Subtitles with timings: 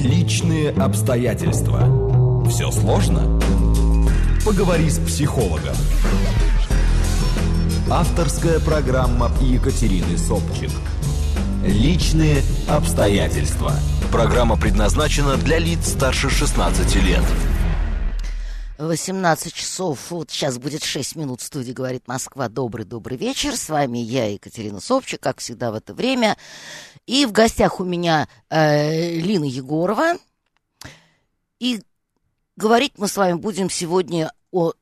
[0.00, 2.48] Личные обстоятельства.
[2.48, 3.38] Все сложно?
[4.46, 5.76] Поговори с психологом.
[7.90, 10.70] Авторская программа Екатерины Собчик.
[11.66, 13.74] Личные обстоятельства.
[14.10, 17.24] Программа предназначена для лиц старше 16 лет.
[18.78, 22.48] 18 часов, вот сейчас будет 6 минут в студии, говорит Москва.
[22.48, 23.54] Добрый-добрый вечер.
[23.54, 26.38] С вами я, Екатерина Собчик, как всегда в это время.
[27.10, 30.16] И в гостях у меня э, Лина Егорова.
[31.58, 31.82] И
[32.54, 34.74] говорить мы с вами будем сегодня о...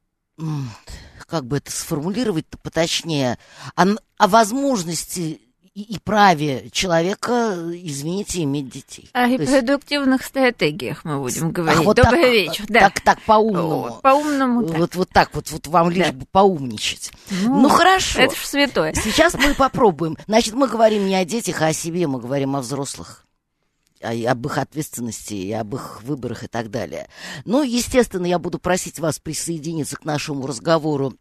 [1.26, 3.38] Как бы это сформулировать-то поточнее?
[3.76, 5.40] О, о возможности
[5.78, 9.08] и, и праве человека, извините, иметь детей.
[9.12, 10.28] О репродуктивных есть...
[10.28, 11.80] стратегиях мы будем говорить.
[11.80, 12.64] А, вот Добрый так, вечер.
[12.68, 12.80] Да.
[12.80, 14.00] Так, так по-умному.
[14.02, 14.76] По-умному, да.
[14.76, 16.12] Вот, вот так вот, вот вам лишь да.
[16.12, 17.12] бы поумничать.
[17.30, 18.20] Ну, ну, хорошо.
[18.20, 18.92] Это ж святое.
[18.94, 20.16] Сейчас мы попробуем.
[20.26, 23.24] Значит, мы говорим не о детях, а о себе, мы говорим о взрослых
[24.00, 27.08] об их ответственности и об их выборах и так далее.
[27.44, 31.14] Ну, естественно, я буду просить вас присоединиться к нашему разговору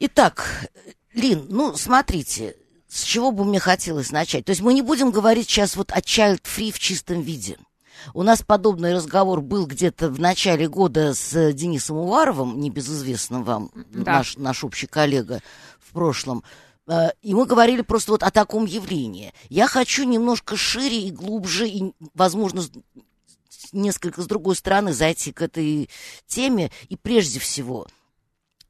[0.00, 0.68] Итак,
[1.14, 2.56] Лин, ну, смотрите,
[2.88, 4.44] с чего бы мне хотелось начать?
[4.44, 7.56] То есть мы не будем говорить сейчас вот о child-free в чистом виде–
[8.14, 14.18] у нас подобный разговор был где-то в начале года с Денисом Уваровым, небезызвестным вам, да.
[14.18, 15.40] наш, наш общий коллега
[15.80, 16.42] в прошлом.
[16.86, 19.32] Э, и мы говорили просто вот о таком явлении.
[19.48, 22.62] Я хочу немножко шире и глубже, и, возможно,
[23.72, 25.88] несколько с другой стороны зайти к этой
[26.26, 26.70] теме.
[26.88, 27.86] И прежде всего,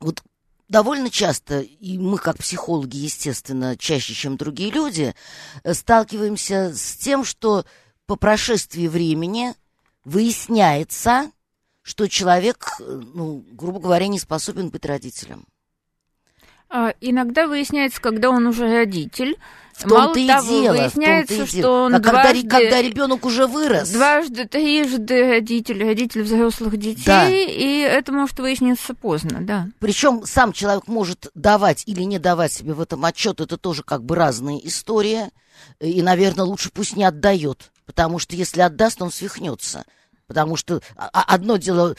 [0.00, 0.22] вот
[0.68, 5.14] довольно часто, и мы как психологи, естественно, чаще, чем другие люди,
[5.62, 7.64] э, сталкиваемся с тем, что
[8.12, 9.54] по прошествии времени
[10.04, 11.30] выясняется,
[11.80, 15.46] что человек, ну, грубо говоря, не способен быть родителем.
[16.68, 19.38] А, иногда выясняется, когда он уже родитель.
[19.72, 20.74] В том-то и того, дело.
[20.74, 21.70] Выясняется, том-то и что дело.
[21.84, 23.88] он а дважды, когда, когда ребенок уже вырос.
[23.88, 27.30] Дважды, трижды родитель, родитель взрослых детей, да.
[27.30, 29.68] и это может выясниться поздно, да.
[29.78, 34.04] Причем сам человек может давать или не давать себе в этом отчет, это тоже как
[34.04, 35.30] бы разная история.
[35.80, 37.71] И, наверное, лучше пусть не отдает.
[37.86, 39.84] Потому что если отдаст, он свихнется.
[40.26, 41.96] Потому что а, а, одно дело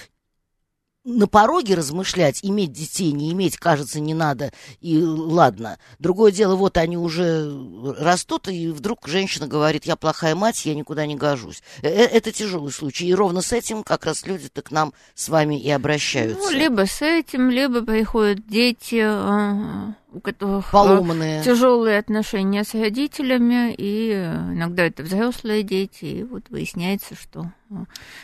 [1.05, 5.77] на пороге размышлять, иметь детей, не иметь, кажется, не надо, и ладно.
[5.99, 7.51] Другое дело, вот они уже
[7.99, 11.61] растут, и вдруг женщина говорит, я плохая мать, я никуда не гожусь.
[11.81, 15.27] Э, э, это тяжелый случай, и ровно с этим как раз люди-то к нам с
[15.27, 16.39] вами и обращаются.
[16.39, 21.43] Ну, либо с этим, либо приходят дети, а, у которых Поломанные.
[21.43, 27.51] тяжелые отношения с родителями, и иногда это взрослые дети, и вот выясняется, что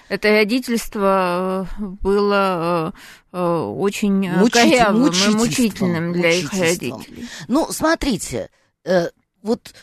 [0.08, 1.68] это родительство
[2.02, 2.94] было
[3.32, 7.28] очень Мучитель, корявым и мучительным для их родителей.
[7.48, 8.50] Ну, смотрите,
[8.86, 9.10] э,
[9.42, 9.74] вот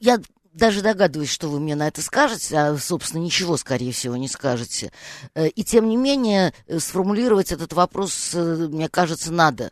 [0.00, 0.20] я
[0.58, 4.92] даже догадываюсь, что вы мне на это скажете, а, собственно, ничего, скорее всего, не скажете.
[5.34, 9.70] Э, и тем не менее, э, сформулировать этот вопрос, э, мне кажется, надо.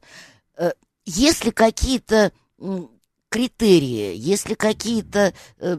[1.04, 2.32] Есть ли какие-то
[3.28, 5.32] критерии, есть ли какие-то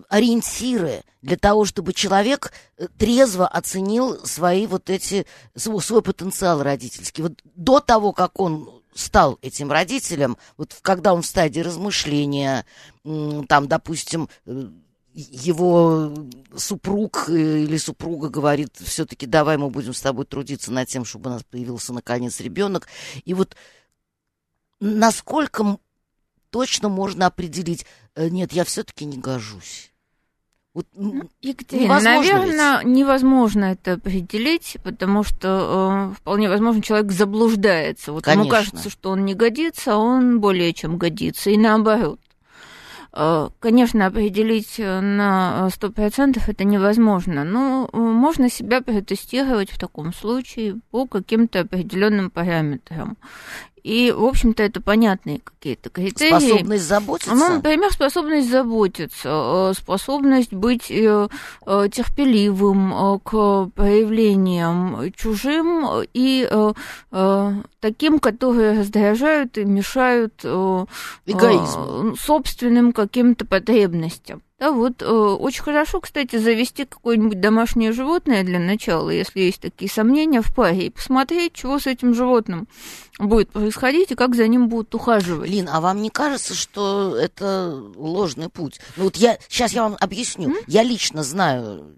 [0.07, 2.53] ориентиры для того, чтобы человек
[2.97, 7.23] трезво оценил свои вот эти, свой, потенциал родительский?
[7.23, 12.65] Вот до того, как он стал этим родителем, вот когда он в стадии размышления,
[13.03, 14.29] там, допустим,
[15.17, 16.13] его
[16.55, 21.29] супруг э, или супруга говорит, все-таки давай мы будем с тобой трудиться над тем, чтобы
[21.29, 22.87] у нас появился наконец ребенок.
[23.25, 23.55] И вот
[24.79, 25.79] насколько
[26.51, 27.85] точно можно определить,
[28.15, 29.91] э, нет, я все-таки не гожусь.
[30.75, 30.85] Вот,
[31.41, 32.87] Екатерина, наверное, ведь?
[32.87, 38.11] невозможно это определить, потому что э, вполне возможно человек заблуждается.
[38.11, 38.41] Вот Конечно.
[38.41, 42.19] ему кажется, что он не годится, а он более чем годится, и наоборот.
[43.19, 50.13] Э, конечно, определить э, на 100% это невозможно, но э, можно себя протестировать в таком
[50.13, 53.17] случае по каким-то определенным параметрам.
[53.87, 56.49] И, в общем-то, это понятные какие-то критерии.
[56.49, 57.33] Способность заботиться?
[57.33, 61.29] Ну, например, способность заботиться, э, способность быть э,
[61.65, 66.49] э, терпеливым к проявлениям чужим и
[67.79, 70.43] таким, которые раздражают и мешают
[71.25, 72.17] Эгоизму.
[72.17, 74.41] собственным каким-то потребностям.
[74.59, 79.89] Да, вот э, очень хорошо, кстати, завести какое-нибудь домашнее животное для начала, если есть такие
[79.89, 82.67] сомнения в паре, и посмотреть, чего с этим животным
[83.19, 85.47] будет происходить и как за ним будут ухаживать.
[85.47, 88.79] Лин, а вам не кажется, что это ложный путь?
[88.95, 90.49] Ну вот я сейчас я вам объясню.
[90.49, 90.63] Mm?
[90.65, 91.95] Я лично знаю,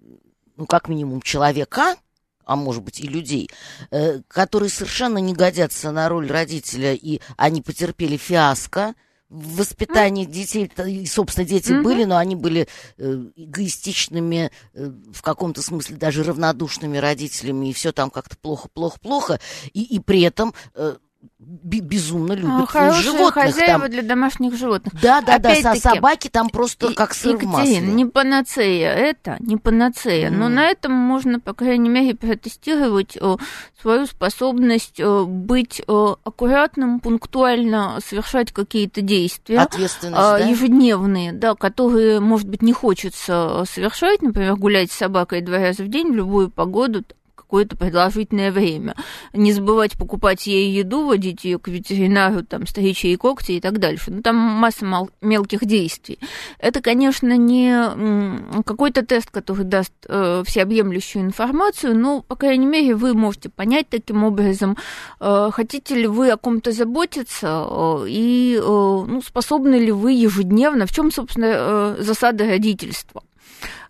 [0.58, 1.96] ну как минимум человека,
[2.44, 3.48] а может быть и людей,
[3.90, 8.94] э, которые совершенно не годятся на роль родителя, и они потерпели фиаско,
[9.30, 11.82] в воспитании детей, и, собственно, дети mm-hmm.
[11.82, 12.66] были, но они были
[12.98, 18.98] э, эгоистичными, э, в каком-то смысле даже равнодушными родителями, и все там как-то плохо, плохо,
[19.00, 19.40] плохо,
[19.72, 20.96] и, и при этом э,
[21.38, 23.44] безумно любят Хорошие животных.
[23.44, 23.90] хозяева там.
[23.90, 24.94] для домашних животных.
[25.00, 27.80] Да, да, да, со собаки там просто и, как сыр Екатерина, в масле.
[27.80, 30.34] не панацея это, не панацея, mm.
[30.34, 33.38] но на этом можно, по крайней мере, протестировать о,
[33.80, 39.60] свою способность о, быть о, аккуратным, пунктуально совершать какие-то действия.
[39.60, 40.46] Ответственность, а, да?
[40.46, 45.88] Ежедневные, да, которые, может быть, не хочется совершать, например, гулять с собакой два раза в
[45.88, 47.02] день в любую погоду,
[47.50, 48.94] какое-то продолжительное время.
[49.32, 53.78] Не забывать покупать ей еду, водить ее к ветеринару, там, стричь ей когти и так
[53.80, 54.12] дальше.
[54.12, 54.86] Ну, там масса
[55.20, 56.20] мелких действий.
[56.60, 63.14] Это, конечно, не какой-то тест, который даст э, всеобъемлющую информацию, но, по крайней мере, вы
[63.14, 64.76] можете понять таким образом,
[65.18, 70.86] э, хотите ли вы о ком-то заботиться э, и э, ну, способны ли вы ежедневно,
[70.86, 73.24] в чем, собственно, э, засада родительства.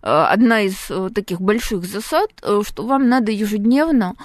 [0.01, 4.15] Э, одна из э, таких больших засад, э, что вам надо ежедневно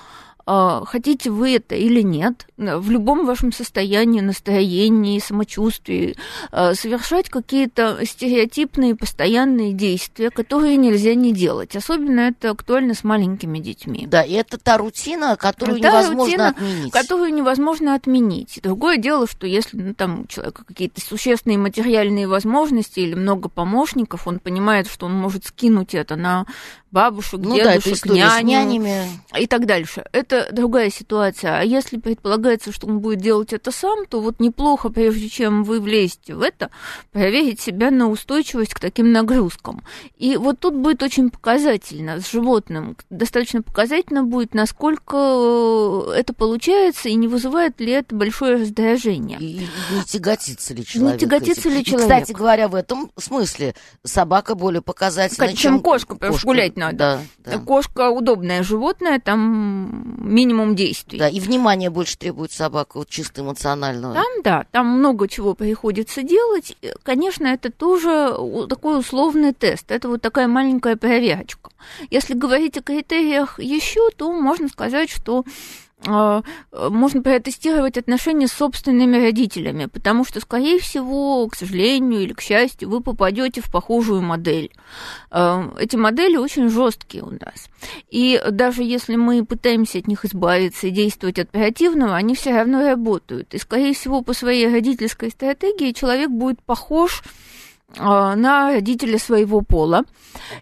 [0.46, 6.16] хотите вы это или нет, в любом вашем состоянии, настроении, самочувствии,
[6.52, 11.75] а, совершать какие-то стереотипные постоянные действия, которые нельзя не делать.
[11.75, 14.06] Особенно это актуально с маленькими детьми.
[14.06, 16.92] Да, и это та рутина, которую та невозможно рутина, отменить.
[16.92, 18.60] Которую невозможно отменить.
[18.62, 24.28] Другое дело, что если ну, там у человека какие-то существенные материальные возможности или много помощников,
[24.28, 26.46] он понимает, что он может скинуть это на
[26.96, 29.20] бабушек, ну, дедушек, да, няню нянями.
[29.38, 30.02] и так дальше.
[30.12, 31.58] Это другая ситуация.
[31.58, 35.81] А если предполагается, что он будет делать это сам, то вот неплохо, прежде чем вы
[35.81, 36.70] влезете в это,
[37.12, 39.82] проверить себя на устойчивость к таким нагрузкам.
[40.16, 42.96] И вот тут будет очень показательно с животным.
[43.10, 49.38] Достаточно показательно будет, насколько э, это получается и не вызывает ли это большое раздражение.
[49.38, 51.20] И, не тяготится ли человек?
[51.20, 52.08] Не тяготится ли человек?
[52.08, 57.21] И, кстати говоря, в этом смысле собака более показательна, чем, чем кошка, что гулять надо.
[57.38, 57.59] Да, да.
[57.59, 61.19] Кошка удобное животное, там минимум действий.
[61.19, 64.15] Да, и внимание больше требует собака, вот чисто эмоционального.
[64.15, 66.77] Там, да, там много чего приходится делать.
[67.03, 68.37] Конечно, это тоже
[68.69, 69.91] такой условный тест.
[69.91, 71.71] Это вот такая маленькая проверочка.
[72.11, 75.44] Если говорить о критериях еще, то можно сказать, что
[76.04, 82.90] можно протестировать отношения с собственными родителями, потому что, скорее всего, к сожалению или к счастью,
[82.90, 84.70] вы попадете в похожую модель.
[85.31, 87.69] А, эти модели очень жесткие у нас.
[88.10, 93.54] И даже если мы пытаемся от них избавиться и действовать оперативно, они все равно работают.
[93.54, 97.22] И, скорее всего, по своей родительской стратегии человек будет похож
[97.94, 100.05] на родителя своего пола,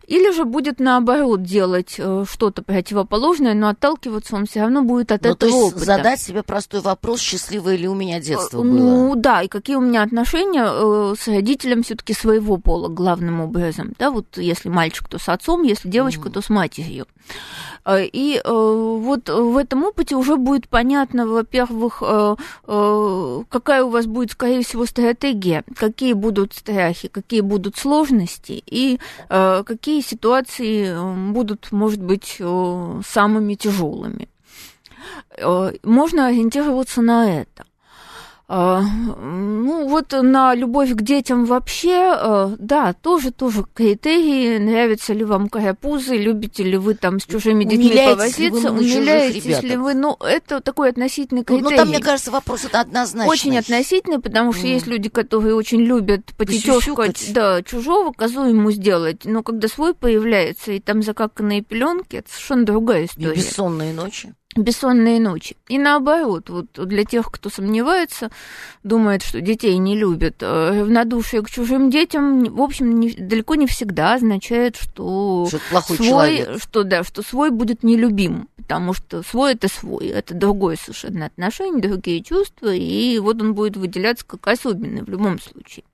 [0.07, 5.23] или же будет наоборот делать э, что-то противоположное, но отталкиваться он все равно будет от
[5.23, 5.85] ну, этого то есть опыта.
[5.85, 8.71] задать себе простой вопрос, счастливое ли у меня детство э, было?
[8.73, 13.93] Ну да, и какие у меня отношения э, с родителем все-таки своего пола главным образом,
[13.99, 16.33] да, вот если мальчик, то с отцом, если девочка, mm.
[16.33, 17.07] то с матерью.
[17.87, 22.03] И вот в этом опыте уже будет понятно, во-первых,
[22.63, 28.99] какая у вас будет, скорее всего, стратегия, какие будут страхи, какие будут сложности и
[29.31, 34.29] э, какие ситуации э, будут, может быть, э, самыми тяжелыми.
[35.83, 37.65] Можно ориентироваться на это.
[38.47, 44.59] А, ну, вот на любовь к детям вообще, э, да, тоже, тоже критерии.
[44.59, 49.63] Нравится ли вам карапузы, любите ли вы там с чужими детьми умиляетесь повозиться, ли умиляетесь
[49.63, 51.65] ли вы, ну, это такой относительный критерий.
[51.65, 53.33] Ну, ну, там, мне кажется, вопрос это однозначно.
[53.33, 54.71] Очень относительный, потому что mm.
[54.71, 60.73] есть люди, которые очень любят потетёшкать, да, чужого, козу ему сделать, но когда свой появляется,
[60.73, 63.33] и там закаканные пеленки, это совершенно другая история.
[63.33, 65.57] И бессонные ночи бессонные ночи.
[65.69, 68.31] И наоборот, вот для тех, кто сомневается,
[68.83, 73.67] думает, что детей не любят, э, равнодушие к чужим детям, в общем, не, далеко не
[73.67, 76.63] всегда означает, что, что плохой свой, человек.
[76.63, 81.83] что да, что свой будет нелюбим, потому что свой это свой, это другое совершенно отношение,
[81.83, 85.85] другие чувства, и вот он будет выделяться как особенный в любом случае.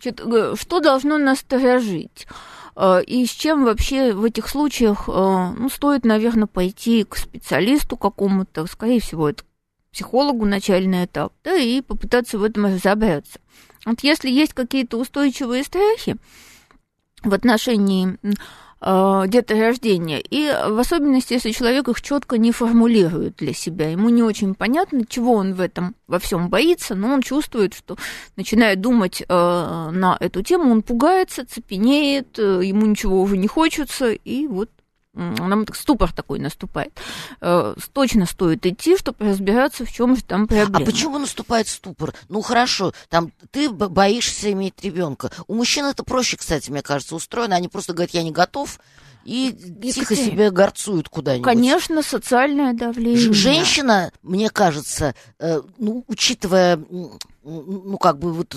[0.00, 2.26] Значит, э, что должно насторожить?
[2.76, 7.96] Э, и с чем вообще в этих случаях э, ну, стоит, наверное, пойти к специалисту
[7.96, 9.44] какому-то, скорее всего, это
[9.92, 13.38] психологу начальный этап, да, и попытаться в этом разобраться.
[13.84, 16.16] Вот если есть какие-то устойчивые страхи,
[17.22, 18.18] в отношении
[18.82, 20.18] деторождения.
[20.18, 23.88] И в особенности, если человек их четко не формулирует для себя.
[23.90, 27.96] Ему не очень понятно, чего он в этом во всем боится, но он чувствует, что
[28.36, 34.10] начинает думать э, на эту тему, он пугается, цепенеет, э, ему ничего уже не хочется,
[34.10, 34.68] и вот
[35.14, 36.92] нам ступор такой наступает.
[37.40, 40.78] Э, точно стоит идти, чтобы разбираться, в чем же там проблема.
[40.78, 42.14] А почему наступает ступор?
[42.28, 45.30] Ну хорошо, там ты боишься иметь ребенка.
[45.46, 47.56] У мужчин это проще, кстати, мне кажется, устроено.
[47.56, 48.78] Они просто говорят, я не готов,
[49.24, 49.92] и Екатерина.
[49.92, 51.44] тихо себе горцуют куда-нибудь.
[51.44, 53.32] Конечно, социальное давление.
[53.32, 56.80] Женщина, мне кажется, э, ну, учитывая
[57.44, 58.54] ну, как бы вот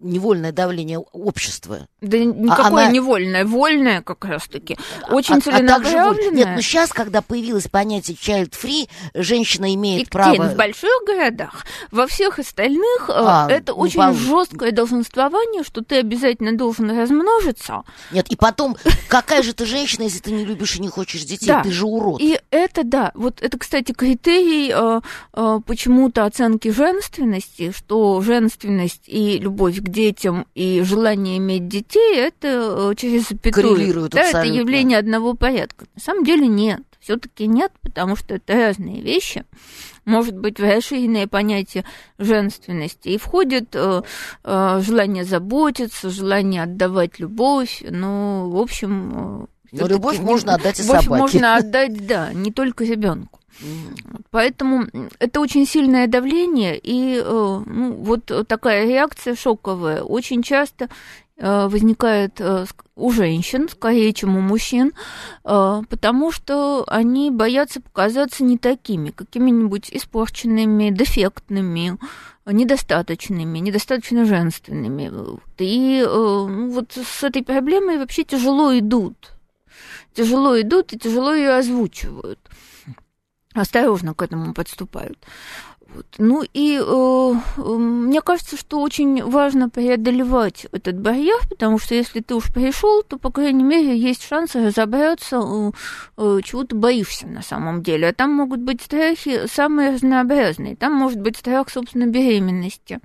[0.00, 1.86] невольное давление общества.
[2.00, 2.90] Да никакое Она...
[2.90, 4.76] невольное, вольное как раз-таки.
[5.08, 6.28] Очень а, целенаправленное.
[6.28, 10.50] А нет, ну сейчас, когда появилось понятие child-free, женщина имеет Екатерин, право...
[10.50, 14.12] в больших городах, во всех остальных э, а, это ну, очень по...
[14.12, 17.82] жесткое долженствование, что ты обязательно должен размножиться.
[18.10, 18.76] Нет, и потом,
[19.08, 21.46] какая же ты женщина, если ты не любишь и не хочешь детей?
[21.46, 21.62] Да.
[21.62, 22.20] Ты же урод.
[22.20, 25.00] И это, да, вот это, кстати, критерий э,
[25.34, 32.90] э, почему-то оценки женственности, что женственность и любовь к детям и желание иметь детей это
[32.90, 34.08] э, через запятую.
[34.08, 34.38] Да, абсолютно.
[34.38, 35.86] это явление одного порядка.
[35.94, 36.82] На самом деле нет.
[37.00, 39.44] Все-таки нет, потому что это разные вещи.
[40.06, 41.84] Может быть, расширенное понятие
[42.18, 44.02] женственности и входит э,
[44.42, 47.82] э, желание заботиться, желание отдавать любовь.
[47.86, 49.46] Ну, в общем, э,
[49.80, 51.22] но любовь можно отдать и любовь собаке.
[51.22, 53.40] можно отдать, да, не только ребенку.
[54.30, 54.86] Поэтому
[55.18, 60.88] это очень сильное давление, и э, ну, вот такая реакция шоковая очень часто
[61.36, 62.66] э, возникает э,
[62.96, 64.92] у женщин, скорее, чем у мужчин,
[65.42, 71.98] потому что они боятся показаться не такими, какими-нибудь испорченными, дефектными,
[72.46, 75.10] недостаточными, недостаточно женственными.
[75.58, 79.33] И ну, вот с этой проблемой вообще тяжело идут.
[80.14, 82.38] Тяжело идут и тяжело ее озвучивают
[83.54, 85.18] осторожно к этому подступают.
[85.94, 86.06] Вот.
[86.18, 87.34] Ну и э,
[87.76, 93.16] мне кажется, что очень важно преодолевать этот барьер, потому что если ты уж пришел, то,
[93.16, 95.70] по крайней мере, есть шанс разобраться, э,
[96.16, 98.08] э, чего ты боишься на самом деле.
[98.08, 100.74] А там могут быть страхи самые разнообразные.
[100.74, 103.00] Там может быть страх, собственно, беременности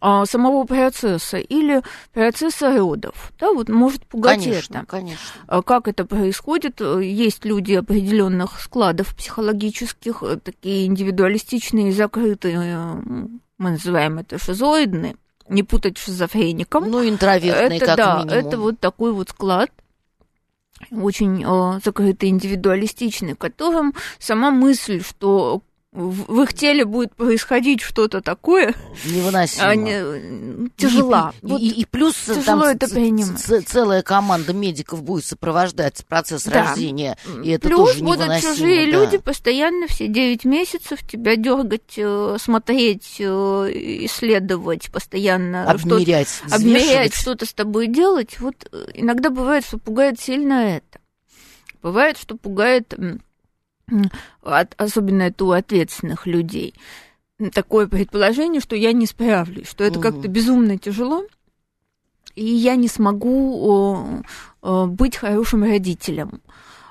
[0.00, 3.32] а, самого процесса или процесса родов.
[3.38, 4.86] Да, вот может пугать конечно, это.
[4.86, 5.24] Конечно.
[5.46, 6.80] А как это происходит?
[6.80, 13.00] Есть люди определенных складов психологических, э, такие индивидуалистичные, закрытые,
[13.58, 15.16] мы называем это шизоидные,
[15.48, 16.90] не путать шизофреником.
[16.90, 18.34] Ну, интровертные, это, как да, минимум.
[18.34, 19.70] это вот такой вот склад
[20.90, 28.74] очень э, закрытый, индивидуалистичный, которым сама мысль, что в их теле будет происходить что-то такое
[29.04, 31.34] невыносимо, они, тяжела.
[31.42, 33.66] И, вот и, и плюс тяжело там это принимать.
[33.66, 36.66] целая команда медиков будет сопровождать процесс да.
[36.66, 38.98] рождения, и это плюс тоже будут чужие да.
[38.98, 47.14] люди постоянно все 9 месяцев тебя дергать, э, смотреть, э, исследовать, постоянно обмерять, что-то, обмерять,
[47.14, 48.38] что-то с тобой делать.
[48.38, 51.00] Вот э, иногда бывает, что пугает сильно это.
[51.82, 52.94] Бывает, что пугает
[54.42, 56.74] особенно это у ответственных людей,
[57.52, 60.08] такое предположение, что я не справлюсь, что это угу.
[60.08, 61.24] как-то безумно тяжело,
[62.34, 64.22] и я не смогу
[64.62, 66.40] быть хорошим родителем.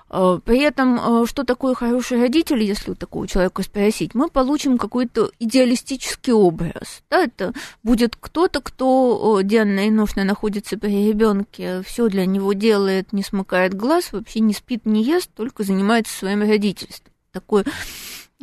[0.10, 6.34] При этом, что такое хороший родитель, если у такого человека спросить, мы получим какой-то идеалистический
[6.34, 7.04] образ.
[7.10, 13.14] Да, это будет кто-то, кто денно и ношно находится при ребенке, все для него делает,
[13.14, 17.14] не смыкает глаз, вообще не спит, не ест, только занимается своим родительством.
[17.32, 17.64] Такой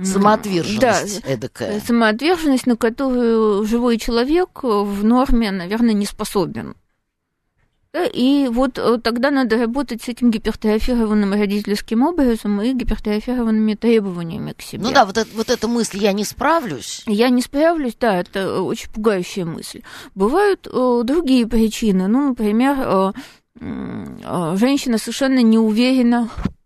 [0.01, 1.81] Самоотверженность да, эдакая.
[1.81, 6.77] Самоотверженность, на которую живой человек в норме, наверное, не способен.
[8.05, 14.63] И вот э, тогда надо работать с этим гипертрофированным родительским образом и гипертрофированными требованиями к
[14.63, 14.83] себе.
[14.83, 17.03] Ну да, вот, это, вот эта мысль «я не справлюсь».
[17.07, 19.83] Я не справлюсь, да, это очень пугающая мысль.
[20.15, 22.07] Бывают э, другие причины.
[22.09, 23.13] Ну, например, э,
[23.61, 26.66] э, женщина совершенно не уверена Э,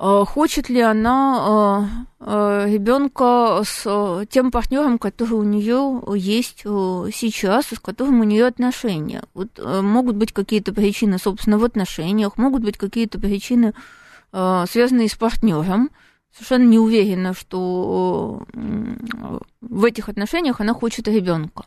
[0.00, 7.78] хочет ли она э, э, ребенка с тем партнером, который у нее есть сейчас, с
[7.78, 9.24] которым у нее отношения.
[9.34, 13.74] Вот могут быть какие-то причины, собственно, в отношениях, могут быть какие-то причины,
[14.32, 15.90] связанные с партнером.
[16.32, 18.46] Совершенно не уверена, что
[19.60, 21.64] в этих отношениях она хочет ребенка.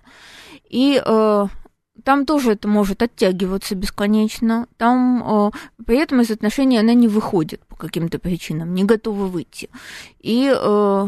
[0.70, 1.00] И
[2.03, 4.67] там тоже это может оттягиваться бесконечно.
[4.77, 5.51] Там э,
[5.86, 9.69] при этом из отношений она не выходит по каким-то причинам, не готова выйти.
[10.19, 11.07] И э,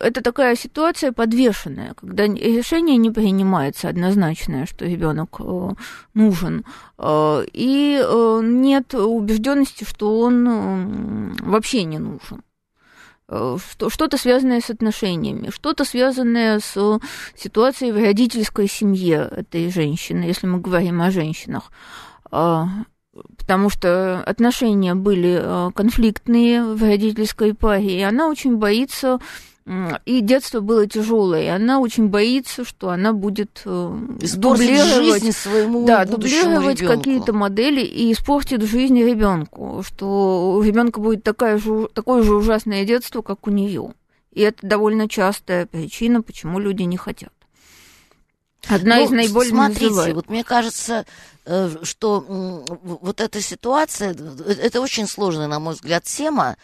[0.00, 5.70] это такая ситуация подвешенная, когда решение не принимается однозначное, что ребенок э,
[6.14, 6.64] нужен,
[6.98, 12.42] э, и э, нет убежденности, что он э, вообще не нужен.
[13.32, 13.56] Э,
[13.88, 17.00] что-то связанное с отношениями, что-то связанное с
[17.36, 21.70] ситуацией в родительской семье этой женщины, если мы говорим о женщинах.
[22.32, 22.66] А,
[23.38, 29.20] потому что отношения были э, конфликтные в родительской паре, и она очень боится
[30.04, 33.98] и детство было тяжелое, и она очень боится, что она будет э,
[34.34, 41.58] дублировать своему да, дублировать какие-то модели и испортит жизнь ребенку, что у ребенка будет такая
[41.58, 43.92] же, такое же ужасное детство, как у нее.
[44.32, 47.32] И это довольно частая причина, почему люди не хотят.
[48.66, 50.16] Одна ну, из наиболее Смотрите, называемых.
[50.16, 51.06] вот мне кажется,
[51.46, 56.56] э, что вот эта ситуация, э, это очень сложная, на мой взгляд, тема,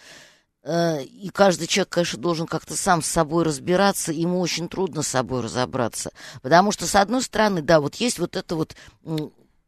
[0.69, 5.43] и каждый человек, конечно, должен как-то сам с собой разбираться, ему очень трудно с собой
[5.43, 6.11] разобраться.
[6.43, 8.75] Потому что, с одной стороны, да, вот есть вот это вот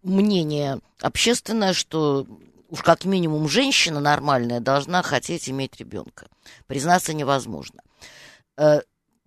[0.02, 2.26] мнение общественное, что
[2.68, 6.26] уж как минимум женщина нормальная должна хотеть иметь ребенка.
[6.66, 7.80] Признаться невозможно.
[8.56, 8.80] Э,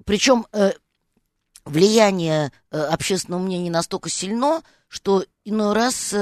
[0.03, 0.73] Причем э,
[1.63, 6.13] влияние общественного мнения настолько сильно, что иной раз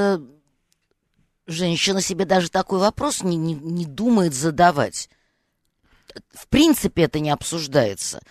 [1.48, 5.10] женщина себе даже такой вопрос не, не, не думает задавать
[6.34, 8.22] в принципе это не обсуждается.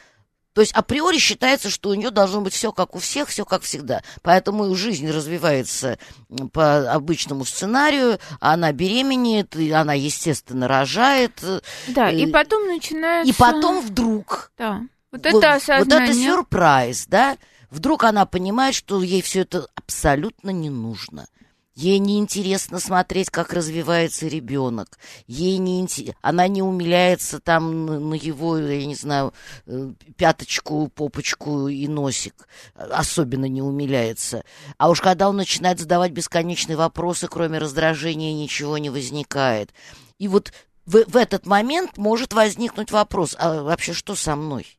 [0.59, 3.63] То есть априори считается, что у нее должно быть все как у всех, все как
[3.63, 4.03] всегда.
[4.23, 5.99] Поэтому жизнь развивается
[6.53, 11.33] по обычному сценарию, она беременеет, она, естественно, рожает.
[11.87, 13.33] Да, и, и потом начинается...
[13.33, 14.51] И потом вдруг...
[14.59, 14.83] Да.
[15.13, 15.85] Вот это осознание.
[15.85, 17.39] Вот это сюрприз, да?
[17.71, 21.29] Вдруг она понимает, что ей все это абсолютно не нужно.
[21.79, 24.99] Ей не интересно смотреть, как развивается ребенок.
[25.29, 26.17] Ей не инте...
[26.23, 29.33] она не умиляется там на его, я не знаю,
[29.67, 32.49] э, пяточку, попочку и носик.
[32.75, 34.43] Особенно не умиляется.
[34.77, 39.73] А уж когда он начинает задавать бесконечные вопросы, кроме раздражения, ничего не возникает.
[40.19, 40.53] И вот
[40.85, 44.78] в, в этот момент может возникнуть вопрос, а вообще что со мной?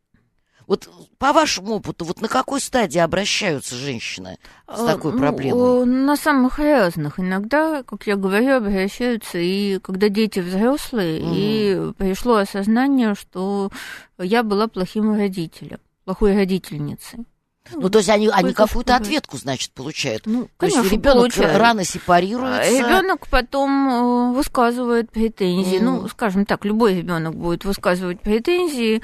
[0.70, 4.38] Вот по вашему опыту, вот на какой стадии обращаются женщины
[4.72, 5.86] с такой ну, проблемой?
[5.88, 7.20] На самых разных.
[7.20, 11.34] Иногда, как я говорю, обращаются и когда дети взрослые, угу.
[11.36, 13.72] и пришло осознание, что
[14.20, 17.25] я была плохим родителем, плохой родительницей.
[17.72, 20.25] Ну, то есть они, они какую-то ответку, значит, получают.
[20.25, 22.62] Ну, конечно, то есть ребенок рано сепарируется.
[22.62, 25.79] А ребенок потом э, высказывает претензии.
[25.79, 25.84] Mm.
[25.84, 29.01] Ну, скажем так, любой ребенок будет высказывать претензии,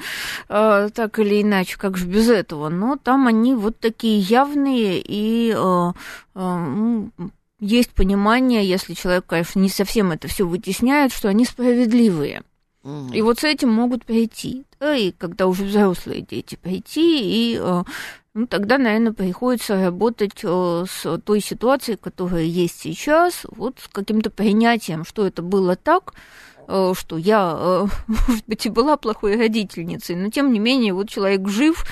[0.48, 2.68] э, так или иначе, как же без этого.
[2.68, 5.92] Но там они вот такие явные и э,
[6.34, 7.10] ну,
[7.60, 12.42] есть понимание, если человек, конечно, не совсем это все вытесняет, что они справедливые.
[13.12, 14.64] И вот с этим могут прийти.
[14.78, 17.20] Да, и когда уже взрослые дети прийти
[17.54, 17.60] и
[18.36, 24.28] ну, тогда, наверное, приходится работать э, с той ситуацией, которая есть сейчас, вот с каким-то
[24.28, 26.12] принятием, что это было так,
[26.68, 31.08] э, что я, э, может быть, и была плохой родительницей, но тем не менее, вот
[31.08, 31.84] человек жив,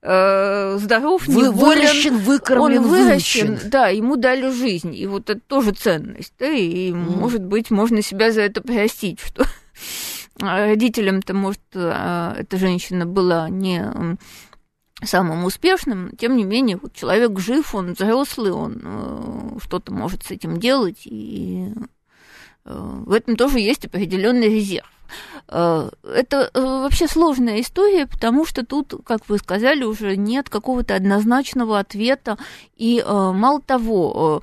[0.00, 3.70] здоров, Вы, не болен, выращен, выкормлен, он выращен, выучен.
[3.70, 6.94] да, ему дали жизнь, и вот это тоже ценность, да, и, mm.
[6.94, 9.44] может быть, можно себя за это простить, что
[10.38, 14.16] родителям-то, может, эта женщина была не
[15.02, 20.30] самым успешным, тем не менее, вот человек жив, он взрослый, он э, что-то может с
[20.30, 21.72] этим делать, и
[22.64, 24.90] э, в этом тоже есть определенный резерв.
[25.48, 30.94] Э, это э, вообще сложная история, потому что тут, как вы сказали, уже нет какого-то
[30.94, 32.38] однозначного ответа.
[32.76, 34.42] И э, мало того,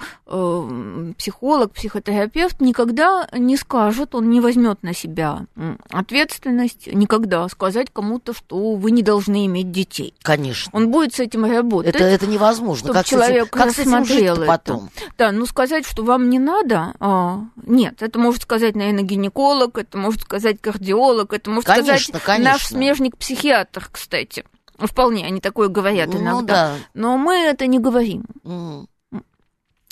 [1.18, 5.46] психолог, психотерапевт никогда не скажет, он не возьмет на себя
[5.90, 10.14] ответственность, никогда сказать кому-то, что вы не должны иметь детей.
[10.22, 10.72] Конечно.
[10.74, 11.96] Он будет с этим работать.
[11.96, 12.92] Это, это невозможно.
[12.92, 14.90] Как человек как с этим жить потом?
[15.18, 19.98] Да, ну сказать, что вам не надо, а, нет, это может сказать, наверное, гинеколог, это
[19.98, 22.52] может сказать кардиолог, кардиолог, это может конечно, сказать конечно.
[22.54, 24.46] наш смежник-психиатр, кстати.
[24.78, 26.54] Вполне они такое говорят ну, иногда.
[26.54, 26.76] Да.
[26.94, 28.26] Но мы это не говорим.
[28.44, 28.88] Mm.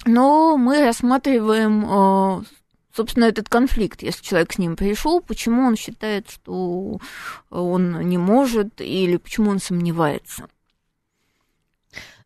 [0.06, 2.44] Но мы рассматриваем, э,
[2.94, 7.00] собственно, этот конфликт, если человек с ним пришел, почему он считает, что
[7.50, 10.48] он не может, или почему он сомневается.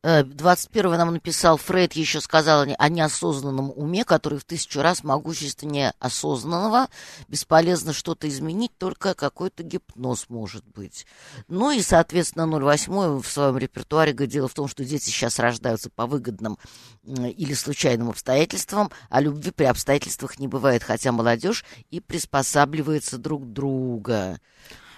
[0.04, 5.94] 21 э, нам написал Фрейд, еще сказал о неосознанном уме, который в тысячу раз могущественнее
[6.00, 6.88] осознанного.
[7.28, 11.06] Бесполезно что-то изменить, только какой-то гипноз может быть.
[11.48, 15.90] Ну и, соответственно, 08 в своем репертуаре говорит, дело в том, что дети сейчас рождаются
[15.90, 16.58] по выгодным
[17.04, 24.40] или случайным обстоятельствам, а любви при обстоятельствах не бывает, хотя молодежь и приспосабливается друг друга.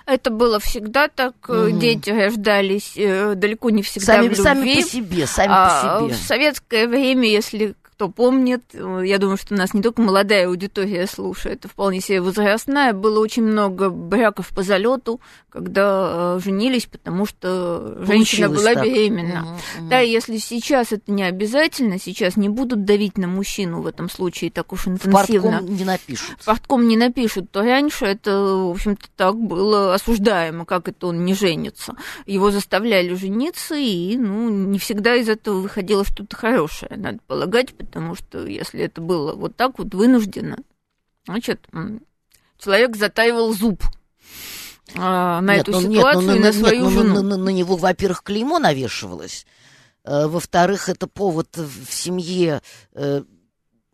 [0.10, 1.36] Это было всегда так.
[1.48, 1.80] Угу.
[1.80, 4.44] Дети рождались э, далеко не всегда сами, в любви.
[4.44, 6.14] Сами по себе, сами а, по себе.
[6.16, 11.66] В советское время, если кто помнит, я думаю, что нас не только молодая аудитория слушает,
[11.66, 12.94] а вполне себе возрастная.
[12.94, 18.86] Было очень много браков по залету, когда э, женились, потому что женщина была так.
[18.86, 19.42] беременна.
[19.42, 19.90] Угу, угу.
[19.90, 24.50] Да, если сейчас это не обязательно, сейчас не будут давить на мужчину в этом случае
[24.50, 25.60] так уж интенсивно.
[25.60, 26.38] В не напишут.
[26.46, 31.34] Портком не напишут, то раньше это, в общем-то, так было осуждаемо, как это он не
[31.34, 31.96] женится.
[32.26, 38.16] Его заставляли жениться, и, ну, не всегда из этого выходило что-то хорошее, надо полагать, потому
[38.16, 40.58] что если это было вот так вот вынужденно,
[41.26, 41.68] значит,
[42.60, 43.84] человек затаивал зуб
[44.96, 47.14] а, на нет, эту ну, ситуацию нет, ну, и на нет, свою нет, жену.
[47.16, 49.46] Ну, на, на него, во-первых, клеймо навешивалось,
[50.04, 52.62] э, во-вторых, это повод в семье
[52.94, 53.24] э,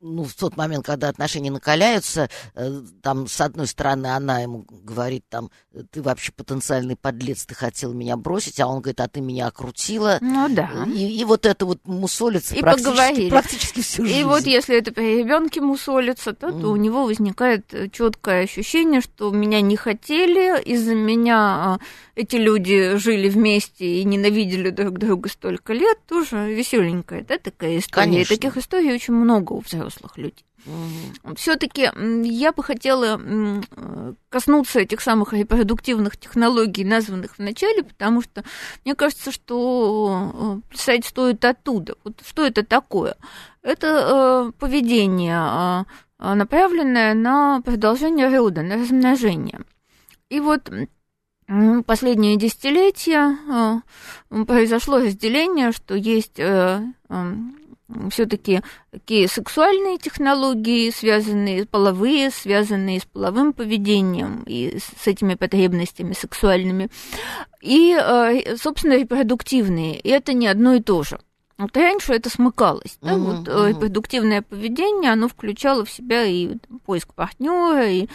[0.01, 5.23] ну, в тот момент, когда отношения накаляются, э, там, с одной стороны, она ему говорит,
[5.29, 5.49] там,
[5.91, 10.19] ты вообще потенциальный подлец, ты хотел меня бросить, а он говорит, а ты меня окрутила.
[10.21, 10.69] Ну да.
[10.87, 13.29] И, и вот это вот мусолится и практически, поговорили.
[13.29, 14.19] практически всю жизнь.
[14.19, 16.61] И вот если это при ребенке мусолится, то, mm.
[16.61, 21.79] то у него возникает четкое ощущение, что меня не хотели, из-за меня а,
[22.15, 28.05] эти люди жили вместе и ненавидели друг друга столько лет, тоже веселенькая, да, такая история.
[28.05, 28.33] Конечно.
[28.33, 30.45] И таких историй очень много у взрослых людей.
[30.65, 31.35] Угу.
[31.35, 31.89] Все-таки
[32.23, 33.19] я бы хотела
[34.29, 38.43] коснуться этих самых репродуктивных технологий, названных в начале, потому что
[38.83, 41.95] мне кажется, что э, писать стоит оттуда.
[42.03, 43.15] Вот что это такое?
[43.61, 45.85] Это э, поведение, а,
[46.17, 49.61] направленное на продолжение рода, на размножение.
[50.29, 50.71] И вот
[51.85, 53.37] последние десятилетия
[54.31, 56.39] э, произошло разделение, что есть
[58.09, 66.89] все-таки такие сексуальные технологии, связанные, половые, связанные с половым поведением и с этими потребностями сексуальными,
[67.61, 69.99] и, э, собственно, репродуктивные.
[69.99, 71.19] И это не одно и то же.
[71.57, 72.97] Вот раньше это смыкалось.
[73.01, 73.13] Да?
[73.13, 73.69] Uh-huh, вот uh-huh.
[73.69, 78.09] репродуктивное поведение, оно включало в себя и поиск партнера, и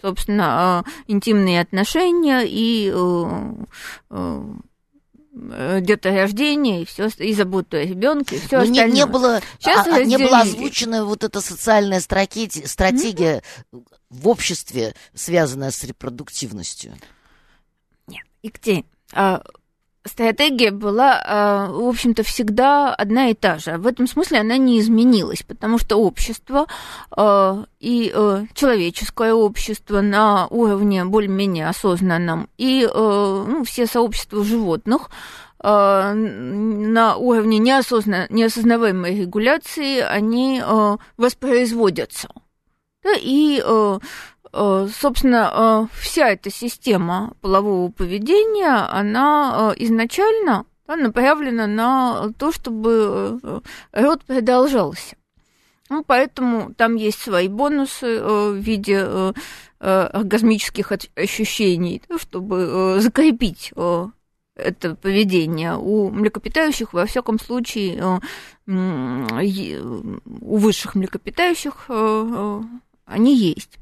[0.00, 2.92] собственно, э, интимные отношения и
[5.38, 8.86] Э, деторождение и все и заботу о ребенке и все остальное.
[8.86, 13.84] Не, не было, Сейчас а, не была озвучена вот эта социальная стратегия, стратегия mm-hmm.
[14.08, 16.96] в обществе, связанная с репродуктивностью.
[18.06, 18.84] Нет, и где?
[19.12, 19.42] А,
[20.06, 23.76] стратегия была, а, в общем-то, всегда одна и та же.
[23.78, 26.66] В этом смысле она не изменилась, потому что общество
[27.10, 35.10] а, и а, человеческое общество на уровне более-менее осознанном, и ну, все сообщества животных
[35.62, 38.26] на уровне неосозна...
[38.28, 40.62] неосознаваемой регуляции, они
[41.16, 42.28] воспроизводятся.
[43.20, 43.62] И
[44.52, 53.62] собственно, э, вся эта система полового поведения, она э, изначально да, направлена на то, чтобы
[53.92, 55.16] род продолжался.
[55.88, 59.32] Ну, поэтому там есть свои бонусы в виде
[59.78, 63.72] оргазмических ощущений, чтобы закрепить
[64.56, 65.76] это поведение.
[65.76, 68.20] У млекопитающих, во всяком случае,
[68.66, 71.88] у высших млекопитающих
[73.06, 73.78] они есть.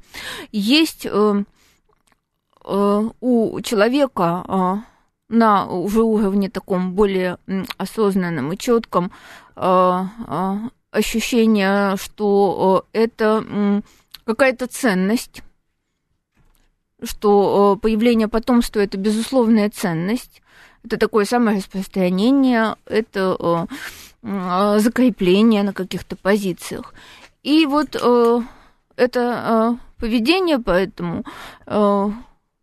[0.51, 1.43] Есть э,
[2.63, 4.95] э, у человека э,
[5.29, 7.37] на уже уровне таком более
[7.77, 9.11] осознанном и четком
[9.55, 10.55] э, э,
[10.91, 13.81] ощущение, что э, это
[14.25, 15.43] какая-то ценность,
[17.03, 20.41] что появление потомства это безусловная ценность,
[20.83, 23.67] это такое самораспространение, это
[24.77, 26.95] закрепление на каких-то позициях.
[27.43, 27.95] И вот
[28.95, 31.23] это э, поведение, поэтому
[31.65, 32.11] э,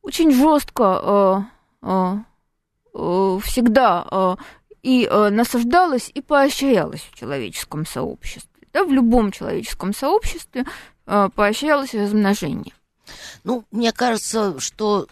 [0.03, 1.47] очень жестко
[1.83, 2.17] э, э,
[2.95, 4.37] э, всегда э,
[4.83, 8.51] и э, насаждалось, и поощрялось в человеческом сообществе.
[8.73, 10.65] Да, в любом человеческом сообществе
[11.07, 12.75] э, поощрялось размножение.
[13.45, 15.09] Ну, мне кажется, что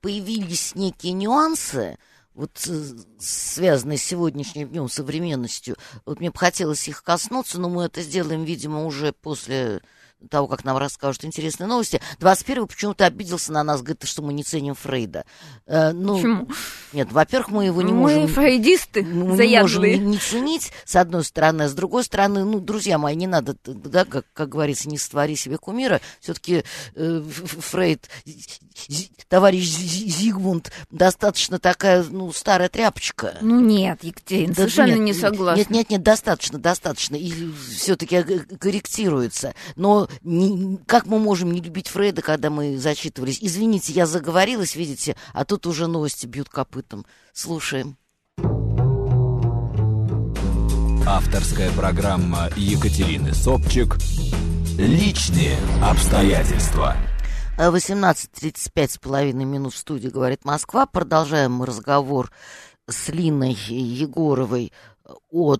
[0.00, 1.98] появились некие нюансы,
[2.34, 2.82] вот э,
[3.18, 5.76] связанные с сегодняшним днем современностью.
[6.04, 9.80] Вот мне бы хотелось их коснуться, но мы это сделаем, видимо, уже после
[10.28, 12.00] того, как нам расскажут интересные новости.
[12.18, 15.24] 21-й почему-то обиделся на нас, говорит, что мы не ценим Фрейда.
[15.66, 16.48] Э, ну, Почему?
[16.92, 18.22] Нет, во-первых, мы его не мы можем...
[18.22, 21.62] Мы фрейдисты Мы не можем не, не ценить, с одной стороны.
[21.62, 25.36] А с другой стороны, ну, друзья мои, не надо, да, как, как говорится, не створи
[25.36, 26.00] себе кумира.
[26.20, 28.08] Все-таки э, Фрейд,
[29.28, 33.38] товарищ Зигмунд, достаточно такая, ну, старая тряпочка.
[33.40, 35.58] Ну, нет, Екатерина, да, совершенно нет, не согласна.
[35.58, 37.16] Нет, нет, нет, достаточно, достаточно.
[37.16, 37.32] И
[37.70, 38.22] все-таки
[38.58, 39.54] корректируется.
[39.76, 43.38] Но не, как мы можем не любить Фрейда, когда мы зачитывались?
[43.40, 47.06] Извините, я заговорилась, видите, а тут уже новости бьют копытом.
[47.32, 47.96] Слушаем.
[51.06, 53.96] Авторская программа Екатерины Собчик
[54.78, 56.96] «Личные обстоятельства».
[57.58, 60.86] 18.35 с половиной минут в студии «Говорит Москва».
[60.86, 62.30] Продолжаем мы разговор
[62.88, 64.72] с Линой Егоровой
[65.30, 65.56] о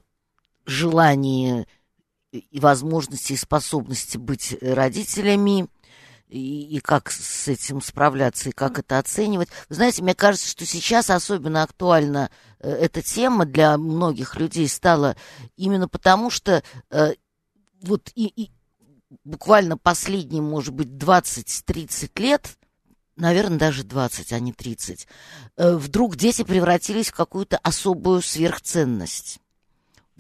[0.65, 1.67] желании
[2.33, 5.69] и возможности и способности быть родителями
[6.29, 9.49] и, и как с этим справляться, и как это оценивать.
[9.69, 15.17] Вы знаете, мне кажется, что сейчас особенно актуальна э, эта тема для многих людей стала
[15.57, 17.15] именно потому, что э,
[17.83, 18.51] вот и, и
[19.25, 22.57] буквально последние, может быть, 20-30 лет,
[23.17, 25.09] наверное, даже 20, а не 30,
[25.57, 29.41] э, вдруг дети превратились в какую-то особую сверхценность.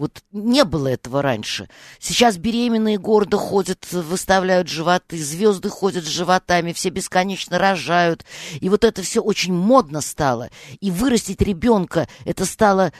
[0.00, 1.68] Вот не было этого раньше.
[1.98, 8.24] Сейчас беременные гордо ходят, выставляют животы, звезды ходят с животами, все бесконечно рожают.
[8.60, 10.48] И вот это все очень модно стало.
[10.80, 12.94] И вырастить ребенка это стало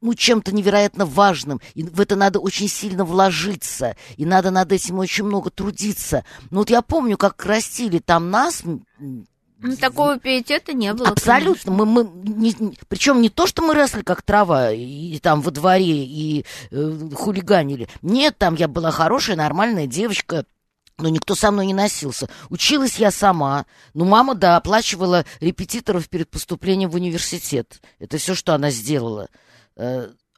[0.00, 4.98] ну, чем-то невероятно важным, и в это надо очень сильно вложиться, и надо над этим
[4.98, 6.24] очень много трудиться.
[6.50, 8.62] Ну, вот я помню, как растили там нас,
[9.64, 11.08] ну, такого пиетета не было.
[11.08, 11.72] Абсолютно.
[11.72, 12.54] Мы, мы, не,
[12.88, 16.92] причем не то, что мы росли как трава и, и там во дворе и э,
[17.14, 17.88] хулиганили.
[18.02, 20.44] Нет, там я была хорошая, нормальная девочка.
[20.98, 22.28] Но никто со мной не носился.
[22.50, 23.66] Училась я сама.
[23.94, 27.80] Ну, мама, да, оплачивала репетиторов перед поступлением в университет.
[27.98, 29.28] Это все, что она сделала.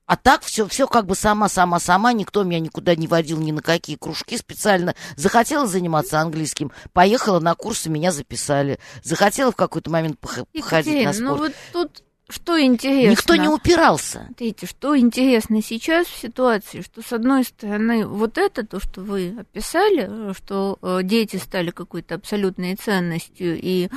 [0.07, 3.97] А так все, все как бы сама-сама-сама, никто меня никуда не водил, ни на какие
[3.97, 4.95] кружки специально.
[5.17, 8.79] Захотела заниматься английским, поехала на курсы, меня записали.
[9.03, 11.29] Захотела в какой-то момент походить Екатерина, на спорт.
[11.29, 13.11] ну вот тут что интересно?
[13.11, 14.25] Никто не упирался.
[14.27, 19.37] Смотрите, что интересно сейчас в ситуации, что с одной стороны вот это, то, что вы
[19.39, 23.89] описали, что э, дети стали какой-то абсолютной ценностью, и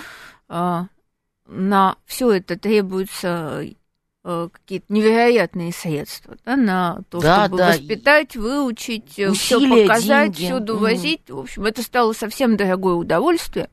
[0.48, 0.82] э,
[1.48, 3.66] на все это требуется
[4.52, 7.70] какие-то невероятные средства да, на то, да, чтобы да.
[7.70, 10.52] воспитать, выучить, э, все показать, деньги.
[10.52, 10.84] всюду угу.
[10.84, 11.30] возить.
[11.30, 13.70] В общем, это стало совсем дорогое удовольствие